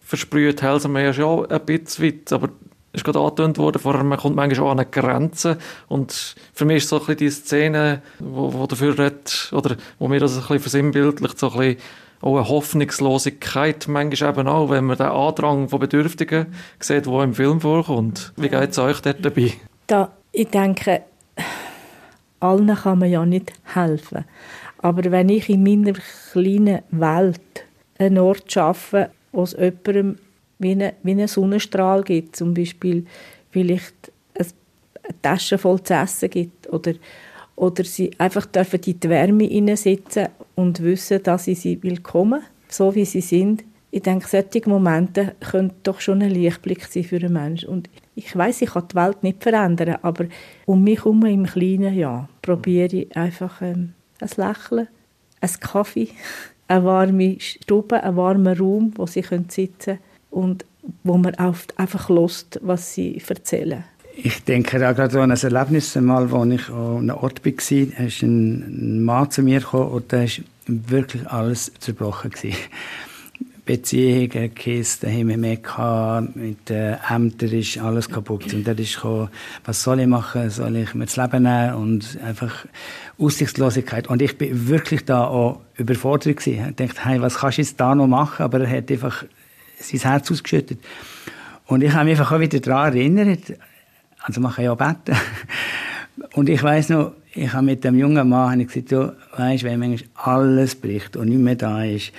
versprüht 0.00 0.62
Helsenmeer 0.62 1.12
schon 1.12 1.50
ein 1.50 1.64
bisschen 1.64 2.06
weit, 2.06 2.32
aber 2.32 2.48
ist 2.94 3.04
gerade 3.04 3.18
angetönt 3.18 3.58
worden, 3.58 3.80
vorher, 3.80 4.04
man 4.04 4.18
kommt 4.18 4.36
manchmal 4.36 4.66
auch 4.66 4.72
an 4.72 4.80
eine 4.80 4.88
Grenze 4.88 5.58
und 5.88 6.36
für 6.52 6.64
mich 6.64 6.78
ist 6.78 6.88
so 6.88 6.96
ein 6.96 7.00
bisschen 7.00 7.16
die 7.16 7.30
Szene, 7.30 8.02
wo, 8.20 8.52
wo 8.52 8.66
dafür 8.66 8.98
redet, 8.98 9.50
oder 9.52 9.76
wo 9.98 10.08
mir 10.08 10.20
das 10.20 10.34
ein 10.34 10.40
bisschen 10.40 10.60
versinnbildlicht, 10.60 11.38
so 11.38 11.50
ein 11.52 11.58
bisschen 11.58 11.76
auch 12.20 12.36
eine 12.36 12.48
Hoffnungslosigkeit 12.48 13.86
manchmal 13.88 14.30
eben 14.30 14.48
auch, 14.48 14.70
wenn 14.70 14.84
man 14.84 14.96
den 14.96 15.08
Andrang 15.08 15.68
von 15.68 15.78
Bedürftigen 15.78 16.46
sieht, 16.80 17.06
der 17.06 17.22
im 17.22 17.34
Film 17.34 17.60
vorkommt. 17.60 18.32
Wie 18.36 18.48
geht 18.48 18.70
es 18.70 18.78
euch 18.78 19.00
dort 19.02 19.22
dabei? 19.22 19.52
Da, 19.86 20.10
ich 20.32 20.48
denke, 20.48 21.02
allen 22.40 22.74
kann 22.74 22.98
man 22.98 23.10
ja 23.10 23.26
nicht 23.26 23.52
helfen. 23.74 24.24
Aber 24.78 25.10
wenn 25.10 25.28
ich 25.28 25.50
in 25.50 25.62
meiner 25.62 25.98
kleinen 26.32 26.82
Welt 26.90 27.40
einen 27.98 28.18
Ort 28.18 28.50
schaffe, 28.50 29.10
wo 29.32 29.42
es 29.42 29.52
jemandem 29.52 30.18
wie, 30.64 30.72
eine, 30.72 30.94
einen 31.04 31.28
Sonnenstrahl 31.28 32.02
gibt, 32.02 32.34
zum 32.34 32.52
Beispiel 32.54 33.06
vielleicht 33.50 33.94
eine 35.04 35.22
Tasche 35.22 35.58
voll 35.58 35.82
zu 35.82 35.94
essen 35.94 36.30
gibt 36.30 36.72
oder, 36.72 36.94
oder 37.56 37.84
sie 37.84 38.10
einfach 38.18 38.46
dürfen 38.46 38.80
in 38.80 39.00
die 39.00 39.08
Wärme 39.08 39.76
sitzen 39.76 40.28
und 40.54 40.82
wissen, 40.82 41.22
dass 41.22 41.44
sie 41.44 41.54
sie 41.54 41.82
willkommen, 41.82 42.42
so 42.68 42.94
wie 42.94 43.04
sie 43.04 43.20
sind. 43.20 43.64
Ich 43.90 44.02
denke, 44.02 44.26
solche 44.26 44.68
Momente 44.68 45.36
können 45.38 45.72
doch 45.84 46.00
schon 46.00 46.20
ein 46.20 46.30
Lichtblick 46.30 46.84
sein 46.86 47.04
für 47.04 47.16
einen 47.16 47.32
Menschen. 47.32 47.68
Und 47.68 47.88
ich 48.16 48.36
weiß, 48.36 48.62
ich 48.62 48.70
kann 48.70 48.88
die 48.90 48.96
Welt 48.96 49.22
nicht 49.22 49.42
verändern, 49.42 49.98
aber 50.02 50.26
um 50.66 50.82
mich 50.82 50.98
herum 50.98 51.24
im 51.26 51.46
Kleinen, 51.46 51.94
ja, 51.94 52.28
probiere 52.42 52.96
ich 52.96 53.16
einfach 53.16 53.62
ähm, 53.62 53.92
ein 54.20 54.30
Lächeln, 54.36 54.88
ein 55.40 55.50
Kaffee, 55.60 56.08
eine 56.66 56.84
warme 56.84 57.36
Stube, 57.38 58.02
einen 58.02 58.16
warmen 58.16 58.58
Raum, 58.58 58.92
wo 58.96 59.06
sie 59.06 59.22
sitzen 59.22 59.78
können 59.78 59.98
und 60.34 60.64
wo 61.02 61.16
man 61.16 61.34
einfach 61.36 62.08
lust, 62.08 62.60
was 62.62 62.94
sie 62.94 63.22
erzählen. 63.26 63.84
Ich 64.16 64.44
denke 64.44 64.78
da 64.78 64.92
gerade 64.92 65.20
an 65.22 65.30
ein 65.30 65.38
Erlebnis, 65.38 65.94
mal, 65.96 66.30
wo 66.30 66.44
ich 66.44 66.68
an 66.68 67.10
einem 67.10 67.16
Ort 67.16 67.44
war, 67.44 67.52
da 67.52 68.04
ist 68.04 68.22
ein 68.22 69.02
Mann 69.02 69.30
zu 69.30 69.42
mir 69.42 69.60
gekommen 69.60 69.90
und 69.90 70.12
da 70.12 70.22
ist 70.22 70.42
wirklich 70.66 71.28
alles 71.28 71.72
zerbrochen. 71.80 72.32
Beziehungen, 73.64 74.54
Kiss, 74.54 75.00
daheim 75.00 75.40
mehr 75.40 75.56
gehabt, 75.56 76.36
mit 76.36 76.68
den 76.68 76.98
Ämtern 77.08 77.52
ist 77.52 77.78
alles 77.78 78.10
kaputt. 78.10 78.52
Und 78.52 78.68
er 78.68 78.78
ist 78.78 78.96
gekommen, 78.96 79.30
was 79.64 79.82
soll 79.82 80.00
ich 80.00 80.06
machen? 80.06 80.50
Soll 80.50 80.76
ich 80.76 80.94
mir 80.94 81.06
das 81.06 81.16
Leben 81.16 81.44
nehmen? 81.44 81.74
Und 81.74 82.18
einfach 82.22 82.66
Aussichtslosigkeit. 83.18 84.08
Und 84.08 84.20
ich 84.20 84.36
bin 84.36 84.68
wirklich 84.68 85.06
da 85.06 85.24
auch 85.24 85.60
überfordert 85.76 86.36
gewesen. 86.36 86.68
Ich 86.68 86.76
dachte, 86.76 87.04
hey, 87.06 87.22
was 87.22 87.38
kannst 87.38 87.56
du 87.56 87.62
jetzt 87.62 87.80
da 87.80 87.94
noch 87.94 88.06
machen? 88.06 88.42
Aber 88.42 88.60
er 88.60 88.70
hat 88.70 88.90
einfach 88.90 89.24
sein 89.84 90.00
Herz 90.00 90.30
ausgeschüttet. 90.30 90.78
Und 91.66 91.82
ich 91.82 91.92
habe 91.92 92.04
mich 92.04 92.18
einfach 92.18 92.32
auch 92.32 92.40
wieder 92.40 92.60
daran 92.60 92.94
erinnert, 92.94 93.54
also 94.20 94.40
man 94.40 94.52
kann 94.52 94.64
ja 94.64 94.74
beten. 94.74 95.16
Und 96.34 96.48
ich 96.48 96.62
weiß 96.62 96.90
noch, 96.90 97.12
ich 97.34 97.52
habe 97.52 97.66
mit 97.66 97.84
dem 97.84 97.98
jungen 97.98 98.28
Mann 98.28 98.64
gesagt, 98.64 98.92
du 98.92 99.16
weißt, 99.36 99.64
wenn 99.64 99.80
manchmal 99.80 100.08
alles 100.14 100.76
bricht 100.76 101.16
und 101.16 101.28
nicht 101.28 101.40
mehr 101.40 101.56
da 101.56 101.82
ist, 101.82 102.12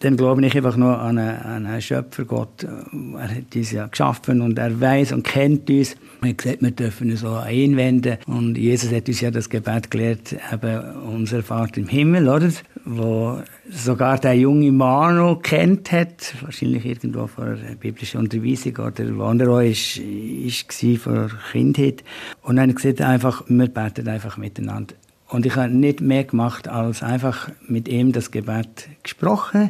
dann 0.00 0.16
glaube 0.16 0.44
ich 0.44 0.56
einfach 0.56 0.76
nur 0.76 0.98
an 0.98 1.18
einen, 1.18 1.42
an 1.42 1.66
einen 1.66 1.82
Schöpfer 1.82 2.24
Gott. 2.24 2.64
Er 2.64 3.28
hat 3.28 3.54
uns 3.54 3.70
ja 3.70 3.86
geschaffen 3.86 4.40
und 4.40 4.58
er 4.58 4.80
weiß 4.80 5.12
und 5.12 5.24
kennt 5.24 5.68
uns. 5.68 5.96
Er 6.22 6.30
hat 6.30 6.38
gesagt, 6.38 6.62
wir 6.62 6.70
dürfen 6.70 7.10
uns 7.10 7.24
auch 7.24 7.42
einwenden. 7.42 8.18
Und 8.26 8.56
Jesus 8.56 8.92
hat 8.92 9.08
uns 9.08 9.20
ja 9.20 9.30
das 9.30 9.48
Gebet 9.48 9.90
gelehrt, 9.90 10.34
eben 10.52 10.96
unser 11.06 11.42
Vater 11.42 11.78
im 11.78 11.88
Himmel, 11.88 12.28
oder? 12.28 12.50
Wo 12.84 13.40
sogar 13.70 14.18
der 14.18 14.34
junge 14.34 14.72
Manu 14.72 15.36
kennt 15.36 15.90
hat, 15.92 16.34
wahrscheinlich 16.42 16.84
irgendwo 16.84 17.26
vor 17.26 17.44
einer 17.44 17.74
biblischen 17.78 18.20
Unterweisung 18.20 18.76
oder 18.76 19.16
wo 19.16 19.32
er 19.32 19.48
auch 19.48 19.60
ist, 19.60 19.96
ist 19.98 21.00
vor 21.00 21.30
Kindheit. 21.52 22.04
Und 22.42 22.56
dann 22.56 22.74
gesagt, 22.74 23.00
einfach, 23.00 23.44
wir 23.48 23.68
beten 23.68 24.08
einfach 24.08 24.36
miteinander. 24.36 24.94
Und 25.34 25.46
ich 25.46 25.56
habe 25.56 25.68
nicht 25.68 26.00
mehr 26.00 26.22
gemacht, 26.22 26.68
als 26.68 27.02
einfach 27.02 27.50
mit 27.66 27.88
ihm 27.88 28.12
das 28.12 28.30
Gebet 28.30 28.88
gesprochen. 29.02 29.68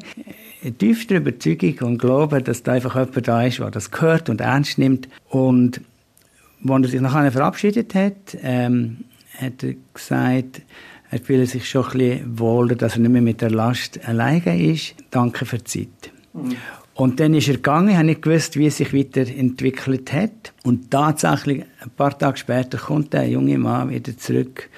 Tiefste 0.76 1.16
Überzeugung 1.16 1.88
und 1.88 1.99
Glaube, 1.99 2.42
dass 2.42 2.62
da 2.62 2.73
einfach 2.73 2.97
jemand 2.97 3.26
da 3.26 3.42
ist, 3.44 3.61
der 3.61 3.71
das 3.71 3.90
gehört 3.90 4.28
und 4.28 4.42
ernst 4.42 4.76
nimmt. 4.76 5.09
Und 5.30 5.80
als 6.68 6.83
er 6.85 6.88
sich 6.90 7.00
nachher 7.00 7.33
verabschiedet 7.33 7.94
hat, 7.94 8.37
ähm, 8.42 9.04
hat 9.40 9.64
er 9.64 9.76
gesagt, 9.94 10.61
er 11.11 11.18
fühlt 11.21 11.49
sich 11.49 11.66
schon 11.66 11.85
ein 11.87 11.90
bisschen 11.92 12.38
wohler, 12.38 12.75
dass 12.75 12.97
er 12.97 13.00
nicht 13.00 13.12
mehr 13.12 13.23
mit 13.23 13.40
der 13.40 13.50
Last 13.50 14.06
alleine 14.06 14.71
ist. 14.71 14.94
Danke 15.11 15.47
für 15.47 15.56
die 15.56 15.64
Zeit. 15.64 16.12
Mhm. 16.35 16.56
Und 16.92 17.21
dann 17.21 17.33
ist 17.33 17.49
er 17.49 17.54
gegangen, 17.54 17.88
ich 17.88 17.94
habe 17.94 18.04
nicht 18.04 18.21
gewusst, 18.21 18.59
wie 18.59 18.66
es 18.66 18.76
sich 18.76 18.92
weiterentwickelt 18.92 20.12
hat. 20.12 20.52
Und 20.62 20.90
tatsächlich, 20.90 21.64
ein 21.80 21.90
paar 21.97 22.18
Tage 22.18 22.37
später, 22.37 22.76
kommt 22.76 23.14
der 23.14 23.26
junge 23.30 23.56
Mann 23.56 23.88
wieder 23.88 24.14
zurück 24.14 24.68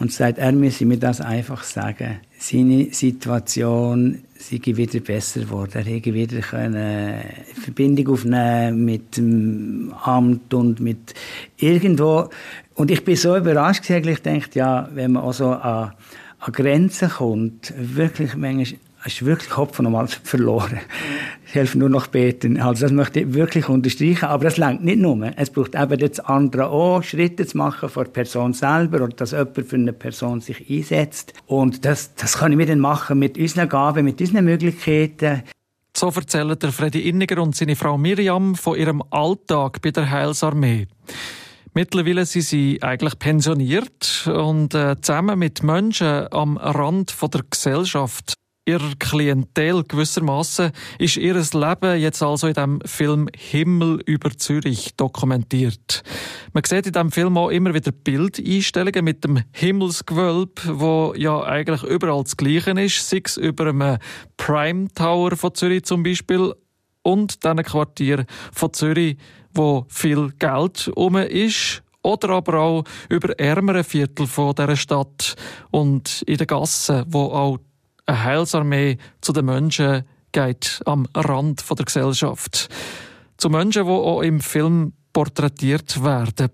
und 0.00 0.10
sagt, 0.10 0.38
er 0.38 0.52
müsse 0.52 0.86
mir 0.86 0.98
das 0.98 1.20
einfach 1.20 1.62
sagen. 1.62 2.20
Seine 2.38 2.92
Situation 2.92 4.22
sei 4.38 4.60
wieder 4.64 4.98
besser 5.00 5.40
geworden. 5.40 5.72
Er 5.74 5.84
hätte 5.84 6.14
wieder 6.14 6.40
eine 6.54 7.22
Verbindung 7.54 8.14
aufnehmen 8.14 8.86
mit 8.86 9.18
dem 9.18 9.92
Amt 10.02 10.54
und 10.54 10.80
mit 10.80 11.14
irgendwo. 11.58 12.30
Und 12.74 12.90
ich 12.90 13.04
bin 13.04 13.14
so 13.14 13.36
überrascht, 13.36 13.88
ich 13.90 14.22
dachte, 14.22 14.58
ja, 14.58 14.88
wenn 14.94 15.12
man 15.12 15.22
auch 15.22 15.34
so 15.34 15.50
an, 15.50 15.92
an 16.38 16.52
Grenzen 16.52 17.10
kommt, 17.10 17.74
wirklich 17.76 18.34
manchmal 18.34 18.80
du 19.04 19.26
wirklich 19.26 19.48
Kopf 19.50 19.78
und 19.78 19.84
normal 19.84 20.08
verloren. 20.08 20.80
Ich 21.46 21.54
helfe 21.54 21.78
nur 21.78 21.88
noch 21.88 22.06
beten. 22.06 22.60
Also 22.60 22.82
das 22.82 22.92
möchte 22.92 23.20
ich 23.20 23.34
wirklich 23.34 23.68
unterstreichen. 23.68 24.26
Aber 24.26 24.44
es 24.44 24.56
langt 24.56 24.84
nicht 24.84 24.98
nur. 24.98 25.32
Es 25.36 25.50
braucht 25.50 25.74
eben 25.74 25.98
jetzt 25.98 26.26
andere 26.26 26.68
auch, 26.68 27.02
Schritte 27.02 27.46
zu 27.46 27.56
machen 27.56 27.88
vor 27.88 28.04
der 28.04 28.12
Person 28.12 28.52
selber 28.52 29.02
oder 29.02 29.16
dass 29.16 29.32
jemand 29.32 29.66
für 29.66 29.76
eine 29.76 29.92
Person 29.92 30.40
sich 30.40 30.68
einsetzt. 30.68 31.32
Und 31.46 31.84
das, 31.84 32.14
das 32.14 32.38
kann 32.38 32.52
ich 32.52 32.58
mir 32.58 32.66
dann 32.66 32.78
machen 32.78 33.18
mit 33.18 33.38
unseren 33.38 33.68
Gaben, 33.68 34.04
mit 34.04 34.20
unseren 34.20 34.44
Möglichkeiten. 34.44 35.42
So 35.96 36.08
erzählen 36.08 36.58
der 36.58 36.70
Freddy 36.70 37.08
Inniger 37.08 37.42
und 37.42 37.56
seine 37.56 37.76
Frau 37.76 37.98
Miriam 37.98 38.54
von 38.54 38.78
ihrem 38.78 39.02
Alltag 39.10 39.82
bei 39.82 39.90
der 39.90 40.10
Heilsarmee. 40.10 40.86
Mittlerweile 41.74 42.26
sind 42.26 42.42
sie 42.42 42.82
eigentlich 42.82 43.18
pensioniert 43.18 44.28
und 44.32 44.74
äh, 44.74 44.96
zusammen 45.00 45.38
mit 45.38 45.62
Menschen 45.62 46.26
am 46.32 46.56
Rand 46.56 47.14
der 47.22 47.42
Gesellschaft 47.48 48.34
ihrer 48.70 48.94
Klientel 48.98 49.82
gewissermaßen 49.82 50.70
ist 50.98 51.16
ihr 51.16 51.34
Leben 51.34 52.00
jetzt 52.00 52.22
also 52.22 52.46
in 52.46 52.54
dem 52.54 52.80
Film 52.84 53.28
Himmel 53.36 54.00
über 54.06 54.30
Zürich 54.30 54.94
dokumentiert. 54.96 56.02
Man 56.52 56.62
sieht 56.64 56.86
in 56.86 56.92
dem 56.92 57.10
Film 57.10 57.36
auch 57.36 57.50
immer 57.50 57.74
wieder 57.74 57.90
Bildeinstellungen 57.90 59.04
mit 59.04 59.24
dem 59.24 59.42
Himmelsgewölb, 59.52 60.60
wo 60.66 61.14
ja 61.16 61.42
eigentlich 61.42 61.82
überall 61.82 62.22
das 62.22 62.36
Gleiche 62.36 62.70
ist, 62.80 63.08
sei 63.08 63.22
es 63.24 63.36
über 63.36 63.70
einem 63.70 63.98
Prime 64.36 64.88
Tower 64.94 65.34
von 65.36 65.54
Zürich 65.54 65.84
zum 65.84 66.04
Beispiel 66.04 66.54
und 67.02 67.44
dann 67.44 67.62
Quartier 67.64 68.24
von 68.52 68.72
Zürich, 68.72 69.16
wo 69.52 69.84
viel 69.88 70.30
Geld 70.38 70.92
um 70.94 71.16
ist 71.16 71.82
oder 72.02 72.30
aber 72.30 72.60
auch 72.60 72.84
über 73.08 73.36
ärmere 73.38 73.84
Viertel 73.84 74.26
von 74.26 74.54
dieser 74.54 74.76
Stadt 74.76 75.34
und 75.70 76.22
in 76.22 76.36
den 76.36 76.46
Gassen, 76.46 77.04
wo 77.08 77.24
auch 77.24 77.58
eine 78.10 78.24
Heilsarmee 78.24 78.98
zu 79.20 79.32
den 79.32 79.46
Menschen 79.46 80.04
geht 80.32 80.80
am 80.84 81.06
Rand 81.14 81.64
der 81.70 81.84
Gesellschaft. 81.84 82.68
Zu 83.36 83.48
Menschen, 83.48 83.84
die 83.84 83.90
auch 83.90 84.22
im 84.22 84.40
Film 84.40 84.92
porträtiert 85.12 86.02
werden. 86.02 86.50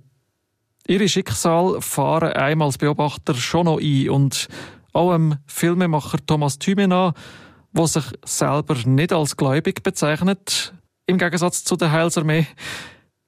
Ihre 0.86 1.08
Schicksal 1.08 1.80
fahren 1.80 2.32
einmal 2.32 2.66
als 2.66 2.78
Beobachter 2.78 3.34
schon 3.34 3.66
noch 3.66 3.80
ein 3.80 4.10
und 4.10 4.48
auch 4.92 5.12
dem 5.12 5.36
Filmemacher 5.46 6.18
Thomas 6.26 6.58
Thümena, 6.58 7.12
der 7.72 7.86
sich 7.86 8.04
selber 8.24 8.76
nicht 8.84 9.12
als 9.12 9.36
gläubig 9.36 9.82
bezeichnet, 9.82 10.74
im 11.06 11.18
Gegensatz 11.18 11.64
zu 11.64 11.76
der 11.76 11.90
Heilsarmee, 11.90 12.46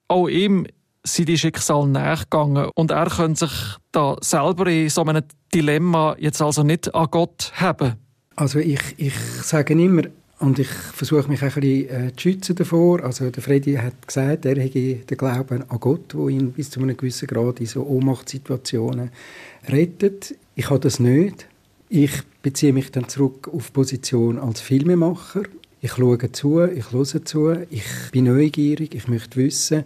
auch 0.06 0.28
ihm 0.28 0.66
sind 1.04 1.28
die 1.28 1.38
Schicksal 1.38 1.86
nachgegangen 1.86 2.70
und 2.74 2.90
er 2.90 3.08
könnte 3.08 3.46
sich 3.46 3.76
da 3.92 4.16
selber 4.20 4.66
in 4.66 4.88
so 4.88 5.02
einem 5.04 5.24
Dilemma 5.54 6.14
jetzt 6.18 6.42
also 6.42 6.62
nicht 6.62 6.94
an 6.94 7.08
Gott 7.10 7.52
haben. 7.56 8.07
Also 8.38 8.60
ich, 8.60 8.78
ich 8.98 9.14
sage 9.42 9.74
immer, 9.74 10.02
und 10.38 10.60
ich 10.60 10.68
versuche 10.68 11.28
mich 11.28 11.42
ein 11.42 11.50
bisschen 11.50 11.88
äh, 11.88 12.12
zu 12.14 12.20
schützen 12.20 12.54
davor. 12.54 13.02
Also 13.02 13.30
der 13.30 13.42
Freddy 13.42 13.74
hat 13.74 14.06
gesagt, 14.06 14.46
er 14.46 14.60
hätte 14.60 14.94
den 14.94 15.18
Glauben 15.18 15.64
an 15.68 15.80
Gott, 15.80 16.14
wo 16.14 16.28
ihn 16.28 16.52
bis 16.52 16.70
zu 16.70 16.80
einem 16.80 16.96
gewissen 16.96 17.26
Grad 17.26 17.58
in 17.58 17.66
so 17.66 17.84
Ohnmachtssituationen 17.84 19.10
rettet. 19.68 20.36
Ich 20.54 20.70
habe 20.70 20.78
das 20.78 21.00
nicht. 21.00 21.48
Ich 21.88 22.12
beziehe 22.40 22.72
mich 22.72 22.92
dann 22.92 23.08
zurück 23.08 23.50
auf 23.52 23.66
die 23.66 23.72
Position 23.72 24.38
als 24.38 24.60
Filmemacher. 24.60 25.42
Ich 25.80 25.94
schaue 25.94 26.30
zu, 26.30 26.62
ich 26.62 26.92
höre 26.92 27.24
zu, 27.24 27.56
ich 27.70 27.82
bin 28.12 28.26
neugierig, 28.26 28.94
ich 28.94 29.08
möchte 29.08 29.36
wissen 29.40 29.82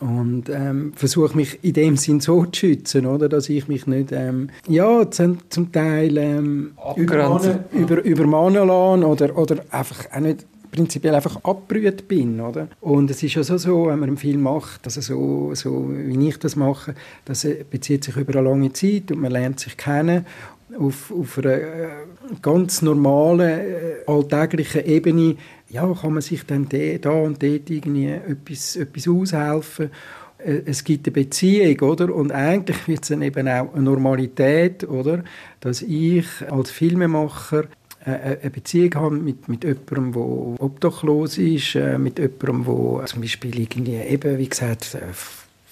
und 0.00 0.48
ähm, 0.48 0.92
versuche 0.94 1.36
mich 1.36 1.58
in 1.62 1.72
dem 1.72 1.96
Sinn 1.96 2.20
so 2.20 2.44
zu 2.44 2.60
schützen, 2.60 3.06
oder, 3.06 3.28
dass 3.28 3.48
ich 3.48 3.68
mich 3.68 3.86
nicht 3.86 4.12
ähm, 4.12 4.50
ja, 4.68 5.10
zum, 5.10 5.38
zum 5.48 5.72
Teil 5.72 6.16
ähm, 6.18 6.72
übermannen, 6.96 7.60
über, 7.72 8.02
übermannen 8.04 8.66
lasse 8.66 9.06
oder, 9.06 9.38
oder 9.38 9.56
einfach 9.70 10.10
auch 10.12 10.20
nicht 10.20 10.46
prinzipiell 10.70 11.14
einfach 11.14 11.42
abgerührt 11.42 12.06
bin, 12.06 12.40
oder? 12.40 12.68
Und 12.80 13.10
es 13.10 13.22
ist 13.22 13.34
ja 13.34 13.42
so, 13.42 13.56
so 13.56 13.86
wenn 13.86 13.98
man 13.98 14.10
einen 14.10 14.18
Film 14.18 14.42
macht, 14.42 14.84
also 14.84 15.00
so, 15.00 15.54
so 15.54 15.90
wie 15.90 16.28
ich 16.28 16.38
das 16.38 16.54
mache, 16.54 16.94
das 17.24 17.46
bezieht 17.70 18.04
sich 18.04 18.16
über 18.16 18.38
eine 18.38 18.48
lange 18.48 18.72
Zeit 18.72 19.10
und 19.10 19.20
man 19.20 19.32
lernt 19.32 19.58
sich 19.58 19.76
kennen 19.76 20.26
auf, 20.78 21.12
auf 21.12 21.38
einer 21.38 21.54
äh, 21.54 21.88
ganz 22.42 22.82
normalen, 22.82 23.48
äh, 23.48 23.94
alltäglichen 24.06 24.84
Ebene 24.84 25.36
ja, 25.68 25.92
kann 25.94 26.12
man 26.12 26.22
sich 26.22 26.44
dann 26.44 26.68
da 26.68 27.10
und 27.10 27.42
dort 27.42 27.70
irgendwie 27.70 28.08
etwas, 28.08 28.76
etwas 28.76 29.08
aushelfen. 29.08 29.90
Äh, 30.38 30.62
es 30.66 30.84
gibt 30.84 31.06
eine 31.06 31.12
Beziehung, 31.12 31.80
oder? 31.88 32.14
Und 32.14 32.32
eigentlich 32.32 32.88
wird 32.88 33.02
es 33.02 33.08
dann 33.08 33.22
eben 33.22 33.48
auch 33.48 33.74
eine 33.74 33.82
Normalität, 33.82 34.88
oder? 34.88 35.24
Dass 35.60 35.82
ich 35.82 36.26
als 36.50 36.70
Filmemacher 36.70 37.64
eine 38.04 38.50
Beziehung 38.50 38.94
habe 38.94 39.16
mit, 39.16 39.48
mit 39.48 39.64
jemandem, 39.64 40.12
der 40.12 40.64
obdachlos 40.64 41.38
ist, 41.38 41.74
mit 41.98 42.20
jemandem, 42.20 42.64
der 42.64 43.06
zum 43.06 43.20
Beispiel 43.20 43.58
irgendwie 43.58 43.96
eben, 43.96 44.38
wie 44.38 44.48
gesagt, 44.48 44.96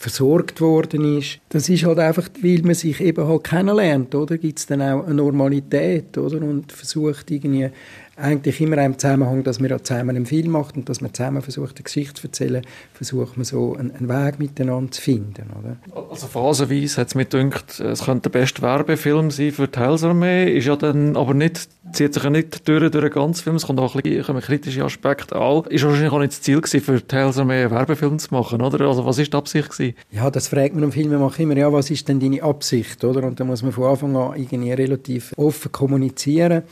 versorgt 0.04 0.60
worden 0.60 1.18
ist. 1.18 1.40
Das 1.48 1.70
ist 1.70 1.84
halt 1.84 1.98
einfach, 1.98 2.28
weil 2.42 2.60
man 2.60 2.74
sich 2.74 3.00
eben 3.00 3.26
halt 3.26 3.44
kennenlernt, 3.44 4.14
oder? 4.14 4.36
Gibt 4.36 4.58
es 4.58 4.66
dann 4.66 4.82
auch 4.82 5.06
eine 5.06 5.14
Normalität, 5.14 6.18
oder? 6.18 6.42
Und 6.42 6.72
versucht 6.72 7.30
irgendwie 7.30 7.70
eigentlich 8.16 8.60
immer 8.60 8.82
im 8.84 8.98
Zusammenhang, 8.98 9.42
dass 9.42 9.60
man 9.60 9.84
zusammen 9.84 10.16
einen 10.16 10.26
Film 10.26 10.50
macht 10.50 10.76
und 10.76 10.88
dass 10.88 11.00
man 11.00 11.12
zusammen 11.12 11.42
versucht, 11.42 11.76
eine 11.76 11.84
Geschichte 11.84 12.14
zu 12.14 12.26
erzählen, 12.26 12.64
versucht 12.92 13.36
man 13.36 13.44
so 13.44 13.74
einen, 13.74 13.94
einen 13.94 14.08
Weg 14.08 14.38
miteinander 14.38 14.92
zu 14.92 15.00
finden. 15.00 15.46
Oder? 15.58 15.76
Also 16.10 16.26
phasenweise 16.26 17.00
hat 17.00 17.08
es 17.08 17.14
mir 17.14 17.24
gedacht, 17.24 17.80
es 17.80 18.04
könnte 18.04 18.30
der 18.30 18.38
beste 18.38 18.62
Werbefilm 18.62 19.30
sein 19.30 19.52
für 19.52 19.68
die 19.68 19.78
Heilsarmee, 19.78 20.56
ist 20.56 20.66
ja 20.66 20.76
dann 20.76 21.16
aber 21.16 21.34
nicht 21.34 21.68
zieht 21.92 22.14
sich 22.14 22.22
ja 22.22 22.30
nicht 22.30 22.66
durch, 22.68 22.90
durch 22.90 23.04
den 23.04 23.10
ganzen 23.10 23.42
Film. 23.42 23.56
Es 23.56 23.66
kommt 23.66 23.78
auch 23.78 23.94
ein 23.94 24.02
bisschen 24.02 24.40
kritische 24.40 24.84
Aspekte 24.84 25.36
an. 25.36 25.64
Ist 25.68 25.84
wahrscheinlich 25.84 26.12
auch 26.12 26.18
nicht 26.18 26.32
das 26.32 26.42
Ziel 26.42 26.60
gewesen, 26.60 26.80
für 26.80 27.06
Tales 27.06 27.38
einen 27.38 27.70
Werbefilm 27.70 28.18
zu 28.18 28.34
machen, 28.34 28.62
oder? 28.62 28.86
Also 28.86 29.04
was 29.04 29.18
ist 29.18 29.32
die 29.32 29.36
Absicht 29.36 29.70
gewesen? 29.70 29.94
Ja, 30.10 30.30
das 30.30 30.48
fragt 30.48 30.74
man 30.74 30.84
im 30.84 30.92
Filmemacher 30.92 31.40
immer, 31.40 31.56
ja, 31.56 31.72
was 31.72 31.90
ist 31.90 32.08
denn 32.08 32.20
deine 32.20 32.42
Absicht, 32.42 33.04
oder? 33.04 33.24
Und 33.24 33.38
da 33.40 33.44
muss 33.44 33.62
man 33.62 33.72
von 33.72 33.84
Anfang 33.84 34.16
an 34.16 34.38
irgendwie 34.38 34.72
relativ 34.72 35.32
offen 35.36 35.72
kommunizieren. 35.72 36.62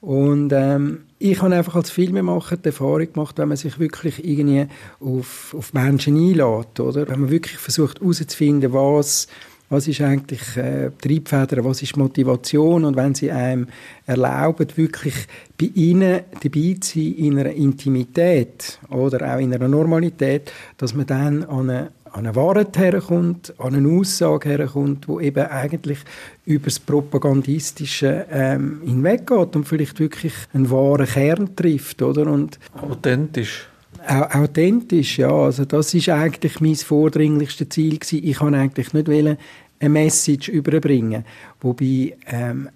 Und 0.00 0.52
ähm, 0.52 1.00
ich 1.18 1.42
habe 1.42 1.54
einfach 1.54 1.74
als 1.74 1.90
Filmemacher 1.90 2.56
die 2.56 2.66
Erfahrung 2.66 3.12
gemacht, 3.12 3.38
wenn 3.38 3.48
man 3.48 3.56
sich 3.56 3.78
wirklich 3.78 4.24
irgendwie 4.24 4.66
auf, 5.00 5.54
auf 5.56 5.72
Menschen 5.72 6.16
einlädt, 6.16 6.78
oder? 6.78 7.08
Wenn 7.08 7.20
man 7.22 7.30
wirklich 7.30 7.58
versucht 7.58 8.00
herauszufinden, 8.00 8.72
was 8.72 9.26
was 9.70 9.86
ist 9.86 10.00
eigentlich 10.00 10.56
äh, 10.56 10.90
Triebfeder, 11.00 11.64
was 11.64 11.82
ist 11.82 11.96
Motivation 11.96 12.84
und 12.84 12.96
wenn 12.96 13.14
sie 13.14 13.30
einem 13.30 13.66
erlauben, 14.06 14.66
wirklich 14.76 15.14
bei 15.60 15.70
ihnen 15.74 16.20
dabei 16.42 16.76
zu 16.80 16.98
sein 16.98 17.14
in 17.16 17.38
einer 17.38 17.52
Intimität 17.52 18.78
oder 18.88 19.34
auch 19.34 19.38
in 19.38 19.52
einer 19.52 19.68
Normalität, 19.68 20.52
dass 20.78 20.94
man 20.94 21.06
dann 21.06 21.44
an 21.44 21.70
eine, 21.70 21.90
an 22.12 22.26
eine 22.26 22.36
Wahrheit 22.36 22.76
herkommt, 22.78 23.54
an 23.58 23.74
eine 23.74 23.88
Aussage 23.88 24.48
herkommt, 24.50 25.08
wo 25.08 25.20
eben 25.20 25.46
eigentlich 25.46 25.98
über 26.44 26.66
das 26.66 26.78
Propagandistische 26.78 28.26
ähm, 28.30 28.80
hinweggeht 28.84 29.56
und 29.56 29.64
vielleicht 29.64 30.00
wirklich 30.00 30.34
einen 30.52 30.70
wahren 30.70 31.06
Kern 31.06 31.56
trifft, 31.56 32.02
oder? 32.02 32.26
Und 32.26 32.58
Authentisch 32.74 33.68
authentisch, 34.06 35.18
ja. 35.18 35.30
Also 35.30 35.64
das 35.64 35.92
ist 35.94 36.08
eigentlich 36.08 36.60
mein 36.60 36.76
vordringlichstes 36.76 37.68
Ziel 37.70 37.98
gewesen. 37.98 38.24
Ich 38.24 38.38
kann 38.38 38.54
eigentlich 38.54 38.92
nicht 38.92 39.08
wollen, 39.08 39.36
eine 39.80 39.90
Message 39.90 40.48
überbringen, 40.48 41.24
wobei 41.60 42.16
ähm, 42.26 42.68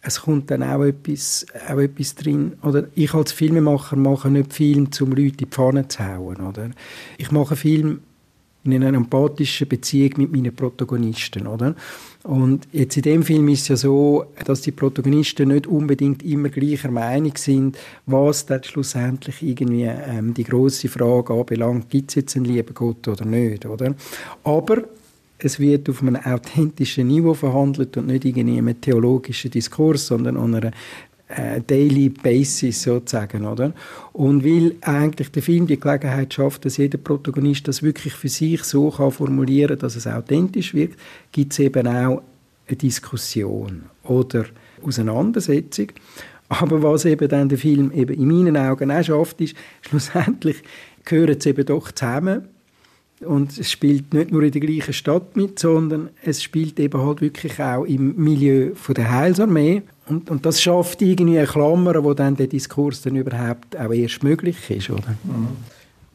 es 0.00 0.22
kommt 0.22 0.50
dann 0.50 0.62
auch 0.62 0.82
etwas, 0.82 1.46
auch 1.68 1.78
etwas 1.78 2.14
drin, 2.14 2.54
oder 2.62 2.84
ich 2.94 3.12
als 3.14 3.32
Filmemacher 3.32 3.96
mache 3.96 4.30
nicht 4.30 4.52
Film, 4.52 4.88
um 5.00 5.10
Leute 5.10 5.22
in 5.22 5.36
die 5.36 5.46
Pfanne 5.46 5.88
zu 5.88 6.04
hauen, 6.04 6.40
oder? 6.40 6.70
Ich 7.18 7.30
mache 7.30 7.56
Film 7.56 8.00
in 8.64 8.72
einer 8.72 8.96
empathischen 8.96 9.68
Beziehung 9.68 10.12
mit 10.16 10.32
meinen 10.32 10.54
Protagonisten, 10.54 11.46
oder? 11.46 11.74
Und 12.22 12.66
jetzt 12.72 12.96
in 12.96 13.02
dem 13.02 13.22
Film 13.22 13.48
ist 13.48 13.62
es 13.62 13.68
ja 13.68 13.76
so, 13.76 14.24
dass 14.46 14.62
die 14.62 14.72
Protagonisten 14.72 15.48
nicht 15.48 15.66
unbedingt 15.66 16.22
immer 16.22 16.48
gleicher 16.48 16.90
Meinung 16.90 17.36
sind, 17.36 17.76
was 18.06 18.46
dann 18.46 18.64
schlussendlich 18.64 19.42
irgendwie 19.42 19.84
ähm, 19.84 20.32
die 20.32 20.44
große 20.44 20.88
Frage 20.88 21.34
anbelangt, 21.34 21.90
gibt 21.90 22.10
es 22.10 22.14
jetzt 22.14 22.36
einen 22.36 22.46
lieben 22.46 22.72
Gott 22.72 23.06
oder 23.08 23.26
nicht, 23.26 23.66
oder? 23.66 23.94
Aber 24.42 24.84
es 25.38 25.60
wird 25.60 25.90
auf 25.90 26.00
einem 26.00 26.16
authentischen 26.16 27.08
Niveau 27.08 27.34
verhandelt 27.34 27.96
und 27.98 28.06
nicht 28.06 28.24
irgendwie 28.24 28.56
einem 28.56 28.80
theologischen 28.80 29.50
Diskurs, 29.50 30.06
sondern 30.06 30.38
an 30.38 30.54
einer 30.54 30.70
äh, 31.36 31.60
Daily 31.66 32.08
Basis 32.08 32.82
sozusagen, 32.82 33.46
oder? 33.46 33.72
Und 34.12 34.44
weil 34.44 34.76
eigentlich 34.82 35.30
der 35.30 35.42
Film 35.42 35.66
die 35.66 35.78
Gelegenheit 35.78 36.34
schafft, 36.34 36.64
dass 36.64 36.76
jeder 36.76 36.98
Protagonist 36.98 37.68
das 37.68 37.82
wirklich 37.82 38.14
für 38.14 38.28
sich 38.28 38.62
so 38.64 38.90
kann 38.90 39.10
formulieren, 39.10 39.78
dass 39.78 39.96
es 39.96 40.06
authentisch 40.06 40.74
wirkt, 40.74 40.98
gibt 41.32 41.52
es 41.52 41.58
eben 41.58 41.86
auch 41.86 42.22
eine 42.66 42.76
Diskussion 42.76 43.84
oder 44.04 44.46
Auseinandersetzung. 44.82 45.88
Aber 46.48 46.82
was 46.82 47.04
eben 47.04 47.28
dann 47.28 47.48
der 47.48 47.58
Film 47.58 47.90
eben 47.92 48.14
in 48.14 48.28
meinen 48.28 48.56
Augen 48.56 48.90
auch 48.90 49.02
schafft, 49.02 49.40
ist, 49.40 49.56
schlussendlich 49.82 50.62
gehören 51.04 51.40
sie 51.40 51.50
eben 51.50 51.66
doch 51.66 51.90
zusammen 51.90 52.48
und 53.20 53.58
es 53.58 53.70
spielt 53.70 54.12
nicht 54.12 54.30
nur 54.30 54.42
in 54.42 54.50
der 54.50 54.60
gleichen 54.60 54.92
Stadt 54.92 55.36
mit, 55.36 55.58
sondern 55.58 56.10
es 56.22 56.42
spielt 56.42 56.78
eben 56.78 57.00
halt 57.00 57.20
wirklich 57.20 57.60
auch 57.60 57.84
im 57.84 58.16
Milieu 58.16 58.74
von 58.74 58.94
der 58.94 59.10
Heilsarmee. 59.10 59.82
Und, 60.06 60.30
und 60.30 60.44
das 60.44 60.60
schafft 60.60 61.00
irgendwie 61.02 61.38
eine 61.38 61.46
Klammer, 61.46 62.02
wo 62.04 62.14
dann 62.14 62.36
der 62.36 62.46
Diskurs 62.46 63.02
dann 63.02 63.16
überhaupt 63.16 63.76
auch 63.76 63.92
erst 63.92 64.22
möglich 64.22 64.56
ist, 64.68 64.90
oder? 64.90 65.16
Mhm. 65.24 65.48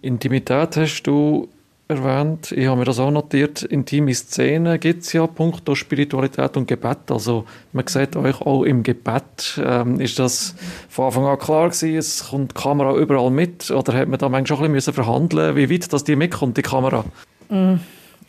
Intimität 0.01 0.77
hast 0.77 1.03
du 1.03 1.49
erwähnt. 1.89 2.51
Ich 2.51 2.67
habe 2.67 2.77
mir 2.77 2.85
das 2.85 2.99
auch 2.99 3.09
notiert. 3.09 3.63
Intime 3.63 4.13
Szenen 4.13 4.79
gibt 4.79 5.03
es 5.03 5.13
ja, 5.13 5.25
punkto 5.25 5.73
Spiritualität 5.73 6.55
und 6.55 6.67
Gebet. 6.67 7.09
Also 7.09 7.45
man 7.73 7.87
sieht 7.87 8.15
euch 8.15 8.39
auch 8.41 8.63
im 8.63 8.83
Gebet. 8.83 9.59
Ähm, 9.63 9.99
ist 9.99 10.19
das 10.19 10.55
von 10.87 11.05
Anfang 11.05 11.25
an 11.25 11.39
klar 11.39 11.69
gewesen? 11.69 11.97
Es 11.97 12.29
kommt 12.29 12.51
die 12.51 12.61
Kamera 12.61 12.95
überall 12.95 13.31
mit? 13.31 13.71
Oder 13.71 13.93
hat 13.93 14.07
man 14.07 14.19
da 14.19 14.29
manchmal 14.29 14.57
schon 14.57 14.65
ein 14.67 14.73
bisschen 14.73 14.93
verhandeln 14.93 15.55
wie 15.55 15.69
weit 15.69 15.91
das 15.91 16.03
die 16.03 16.15
mitkommt, 16.15 16.57
die 16.57 16.61
Kamera? 16.61 17.03
Mm. 17.49 17.77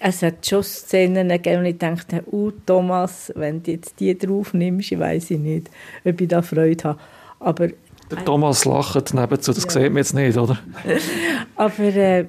Es 0.03 0.23
hat 0.23 0.47
schon 0.47 0.63
Szenen 0.63 1.29
gegeben, 1.29 1.59
und 1.59 1.67
ich 1.67 1.79
dachte, 1.79 2.25
uh, 2.33 2.51
Thomas, 2.65 3.31
wenn 3.37 3.63
du 3.63 3.73
jetzt 3.73 4.01
die 4.01 4.17
drauf 4.17 4.55
nimmst, 4.55 4.93
ich 4.93 4.99
weiß 4.99 5.31
nicht, 5.31 5.69
ob 6.05 6.21
ich 6.21 6.29
da 6.29 6.41
Freude 6.41 6.85
habe. 6.85 6.99
Aber 7.39 7.69
der 8.11 8.25
Thomas 8.25 8.65
lacht 8.65 9.15
nebenzu, 9.15 9.53
das 9.53 9.65
ja. 9.65 9.71
sieht 9.71 9.93
man 9.93 9.99
jetzt 9.99 10.15
nicht, 10.15 10.37
oder? 10.37 10.59
Aber 11.57 11.83
äh, 11.83 12.27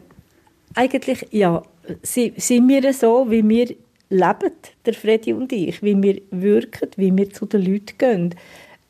eigentlich, 0.75 1.27
ja, 1.31 1.63
sind 2.03 2.67
wir 2.67 2.93
so, 2.93 3.25
wie 3.29 3.47
wir 3.47 3.75
leben, 4.09 4.51
der 4.85 4.93
Freddy 4.93 5.33
und 5.33 5.51
ich, 5.51 5.81
wie 5.81 6.01
wir 6.01 6.21
wirken, 6.31 6.89
wie 6.97 7.15
wir 7.15 7.31
zu 7.31 7.45
den 7.45 7.63
Leuten 7.63 7.97
gehen. 7.97 8.35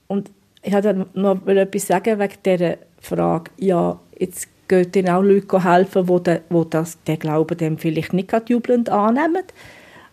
Und 0.08 0.32
ich 0.64 0.74
wollte 0.74 1.08
noch 1.14 1.46
etwas 1.48 1.88
sagen 1.88 2.20
wegen 2.20 2.36
dieser 2.44 2.78
Frage, 3.00 3.52
ja, 3.58 4.00
jetzt 4.18 4.48
gehen 4.72 4.92
dann 4.92 5.10
auch 5.10 5.22
Leute 5.22 5.64
helfen, 5.64 6.06
die, 6.06 6.24
de, 6.24 6.40
das, 6.70 6.98
den 7.04 7.20
Glauben 7.20 7.58
dem 7.58 7.78
vielleicht 7.78 8.14
nicht 8.14 8.50
jubelnd 8.50 8.90
annehmen. 8.90 9.44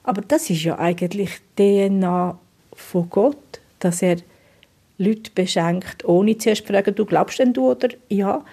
Aber 0.03 0.23
das 0.23 0.51
ist 0.51 0.65
ja 0.65 0.79
eigentlich 0.79 1.31
die 1.59 1.89
DNA 1.89 2.39
von 2.73 3.11
Gott, 3.11 3.61
dass 3.79 4.03
er 4.03 4.17
Leute 4.99 5.31
beschenkt, 5.35 6.05
ohne 6.05 6.37
zuerst 6.39 6.67
zu 6.67 6.73
fragen, 6.73 6.95
du 6.95 7.05
glaubst 7.05 7.39
denn 7.39 7.53
du 7.53 7.71
oder 7.71 7.89
ja, 8.09 8.45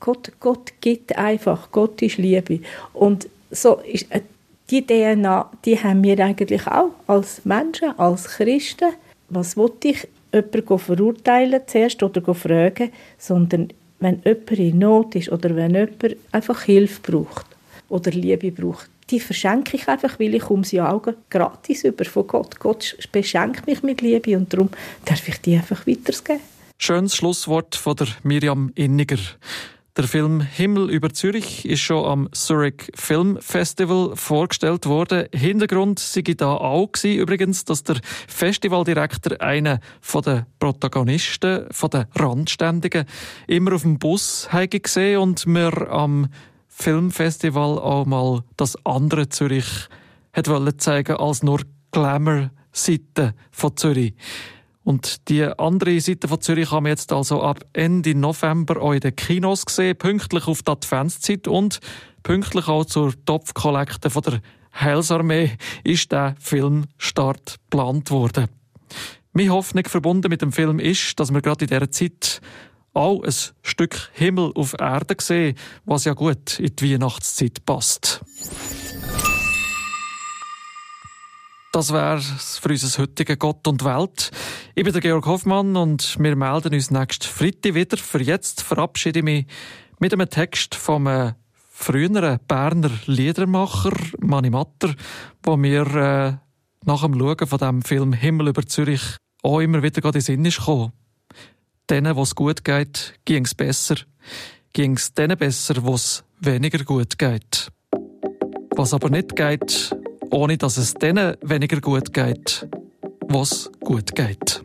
Gott, 0.00 0.32
Gott 0.40 0.72
gibt 0.80 1.16
einfach, 1.16 1.70
Gott 1.70 2.02
ist 2.02 2.18
Liebe. 2.18 2.60
Und 2.92 3.28
so 3.50 3.76
ist 3.76 4.10
äh, 4.10 4.22
die 4.70 4.84
DNA, 4.84 5.50
die 5.64 5.78
haben 5.78 6.02
wir 6.02 6.18
eigentlich 6.18 6.66
auch 6.66 6.90
als 7.06 7.44
Menschen, 7.44 7.96
als 7.98 8.24
Christen. 8.24 8.94
Was 9.28 9.56
wollte 9.56 9.88
ich 9.88 10.08
jemanden 10.32 10.78
verurteilen 10.78 11.60
zuerst 11.66 12.02
oder 12.02 12.34
fragen, 12.34 12.90
sondern 13.18 13.68
wenn 14.02 14.20
jemand 14.24 14.50
in 14.50 14.78
Not 14.78 15.14
ist 15.14 15.30
oder 15.30 15.54
wenn 15.54 15.74
jemand 15.74 16.16
einfach 16.32 16.62
Hilfe 16.62 17.00
braucht 17.00 17.46
oder 17.88 18.10
Liebe 18.10 18.50
braucht, 18.50 18.88
die 19.10 19.20
verschenke 19.20 19.76
ich 19.76 19.88
einfach, 19.88 20.18
weil 20.18 20.34
ich 20.34 20.48
um 20.48 20.64
sie 20.64 20.80
Augen 20.80 21.14
gratis 21.30 21.84
über 21.84 22.04
von 22.04 22.26
Gott. 22.26 22.58
Gott 22.58 22.96
beschenkt 23.12 23.66
mich 23.66 23.82
mit 23.82 24.00
Liebe 24.00 24.36
und 24.36 24.52
darum 24.52 24.70
darf 25.04 25.28
ich 25.28 25.40
die 25.40 25.54
einfach 25.54 25.86
weitergeben. 25.86 26.40
Schönes 26.78 27.14
Schlusswort 27.14 27.76
von 27.76 27.96
der 27.96 28.08
Miriam 28.22 28.72
Inniger. 28.74 29.18
Der 29.94 30.04
Film 30.04 30.40
Himmel 30.40 30.88
über 30.88 31.10
Zürich 31.12 31.66
ist 31.66 31.80
schon 31.80 32.06
am 32.06 32.28
Zurich 32.32 32.90
Film 32.94 33.36
Festival 33.42 34.16
vorgestellt 34.16 34.86
worden. 34.86 35.26
Hintergrund 35.34 35.98
sei 35.98 36.22
da 36.22 36.54
auch 36.54 36.90
gewesen, 36.90 37.20
übrigens, 37.20 37.66
dass 37.66 37.82
der 37.82 38.00
Festivaldirektor 38.26 39.42
einen 39.42 39.80
von 40.00 40.22
den 40.22 40.46
Protagonisten, 40.58 41.66
von 41.70 41.90
den 41.90 42.06
Randständigen, 42.14 43.04
immer 43.46 43.74
auf 43.74 43.82
dem 43.82 43.98
Bus 43.98 44.48
gesehen 44.82 45.18
und 45.18 45.46
mir 45.46 45.90
am 45.90 46.28
Filmfestival 46.68 47.78
auch 47.78 48.06
mal 48.06 48.44
das 48.56 48.78
andere 48.86 49.28
Zürich 49.28 49.90
hat 50.32 50.48
zeigen 50.78 51.16
als 51.16 51.42
nur 51.42 51.60
Glamour-Seite 51.90 53.34
von 53.50 53.76
Zürich. 53.76 54.14
Und 54.84 55.28
die 55.28 55.44
andere 55.44 56.00
Seite 56.00 56.26
von 56.26 56.40
Zürich 56.40 56.70
haben 56.70 56.86
wir 56.86 56.90
jetzt 56.90 57.12
also 57.12 57.42
ab 57.42 57.60
Ende 57.72 58.14
November 58.14 58.82
auch 58.82 58.92
in 58.92 59.00
den 59.00 59.14
Kinos 59.14 59.64
gesehen, 59.64 59.96
pünktlich 59.96 60.46
auf 60.48 60.62
die 60.62 60.72
Adventszeit 60.72 61.46
und 61.46 61.78
pünktlich 62.22 62.68
auch 62.68 62.84
zur 62.84 63.12
Topfkollekte 63.24 64.10
von 64.10 64.22
der 64.22 64.40
Heilsarmee 64.74 65.52
ist 65.84 66.10
der 66.12 66.34
Filmstart 66.40 67.58
geplant 67.70 68.10
worden. 68.10 68.48
Meine 69.32 69.50
Hoffnung 69.50 69.84
verbunden 69.84 70.28
mit 70.28 70.42
dem 70.42 70.52
Film 70.52 70.78
ist, 70.78 71.18
dass 71.20 71.32
wir 71.32 71.42
gerade 71.42 71.64
in 71.64 71.68
dieser 71.68 71.90
Zeit 71.90 72.40
auch 72.92 73.22
ein 73.22 73.34
Stück 73.62 74.10
Himmel 74.12 74.52
auf 74.54 74.74
Erde 74.78 75.16
sehen, 75.20 75.56
was 75.84 76.04
ja 76.04 76.12
gut 76.14 76.58
in 76.58 76.76
die 76.76 76.92
Weihnachtszeit 76.92 77.64
passt. 77.64 78.22
Das 81.72 81.90
wäre 81.90 82.20
für 82.20 82.68
unser 82.68 83.02
heutiges 83.02 83.38
Gott 83.38 83.66
und 83.66 83.82
Welt. 83.82 84.30
Ich 84.74 84.84
bin 84.84 84.92
der 84.92 85.00
Georg 85.00 85.24
Hoffmann 85.24 85.74
und 85.74 86.18
wir 86.20 86.36
melden 86.36 86.74
uns 86.74 86.90
nächsten 86.90 87.26
Freitag 87.26 87.74
wieder. 87.74 87.96
Für 87.96 88.20
jetzt 88.20 88.60
verabschiede 88.60 89.20
ich 89.20 89.24
mich 89.24 89.46
mit 89.98 90.12
einem 90.12 90.28
Text 90.28 90.74
vom 90.74 91.06
äh, 91.06 91.32
früheren 91.70 92.38
Berner 92.46 92.90
Liedermacher 93.06 93.96
Mani 94.20 94.50
Matter, 94.50 94.94
wo 95.42 95.56
mir 95.56 95.86
äh, 95.96 96.32
nach 96.84 97.02
dem 97.04 97.18
Schauen 97.18 97.46
von 97.46 97.58
dem 97.58 97.80
Film 97.80 98.12
Himmel 98.12 98.48
über 98.48 98.66
Zürich 98.66 99.16
auch 99.42 99.60
immer 99.60 99.82
wieder 99.82 100.04
in 100.04 100.12
den 100.12 100.20
Sinn 100.20 100.44
ist 100.44 100.58
gekommen. 100.58 100.92
Denen, 101.88 102.16
wo 102.16 102.22
es 102.22 102.34
gut 102.34 102.64
geht, 102.64 103.14
ging 103.24 103.46
es 103.46 103.54
besser. 103.54 103.96
Ging 104.74 104.96
es 104.98 105.14
denen 105.14 105.38
besser, 105.38 105.82
wo 105.82 105.94
es 105.94 106.22
weniger 106.38 106.84
gut 106.84 107.18
geht. 107.18 107.72
Was 108.76 108.92
aber 108.92 109.08
nicht 109.08 109.34
geht, 109.34 109.96
ohne 110.32 110.56
dass 110.56 110.78
es 110.78 110.94
denen 110.94 111.36
weniger 111.42 111.80
gut 111.80 112.12
geht, 112.12 112.66
was 113.28 113.70
gut 113.80 114.14
geht. 114.14 114.64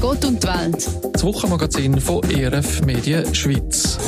Gott 0.00 0.24
und 0.24 0.42
die 0.42 0.48
Welt. 0.48 0.90
Das 1.12 1.24
Wochenmagazin 1.24 2.00
von 2.00 2.22
ERF 2.30 2.82
Medien 2.84 3.34
Schweiz. 3.34 3.98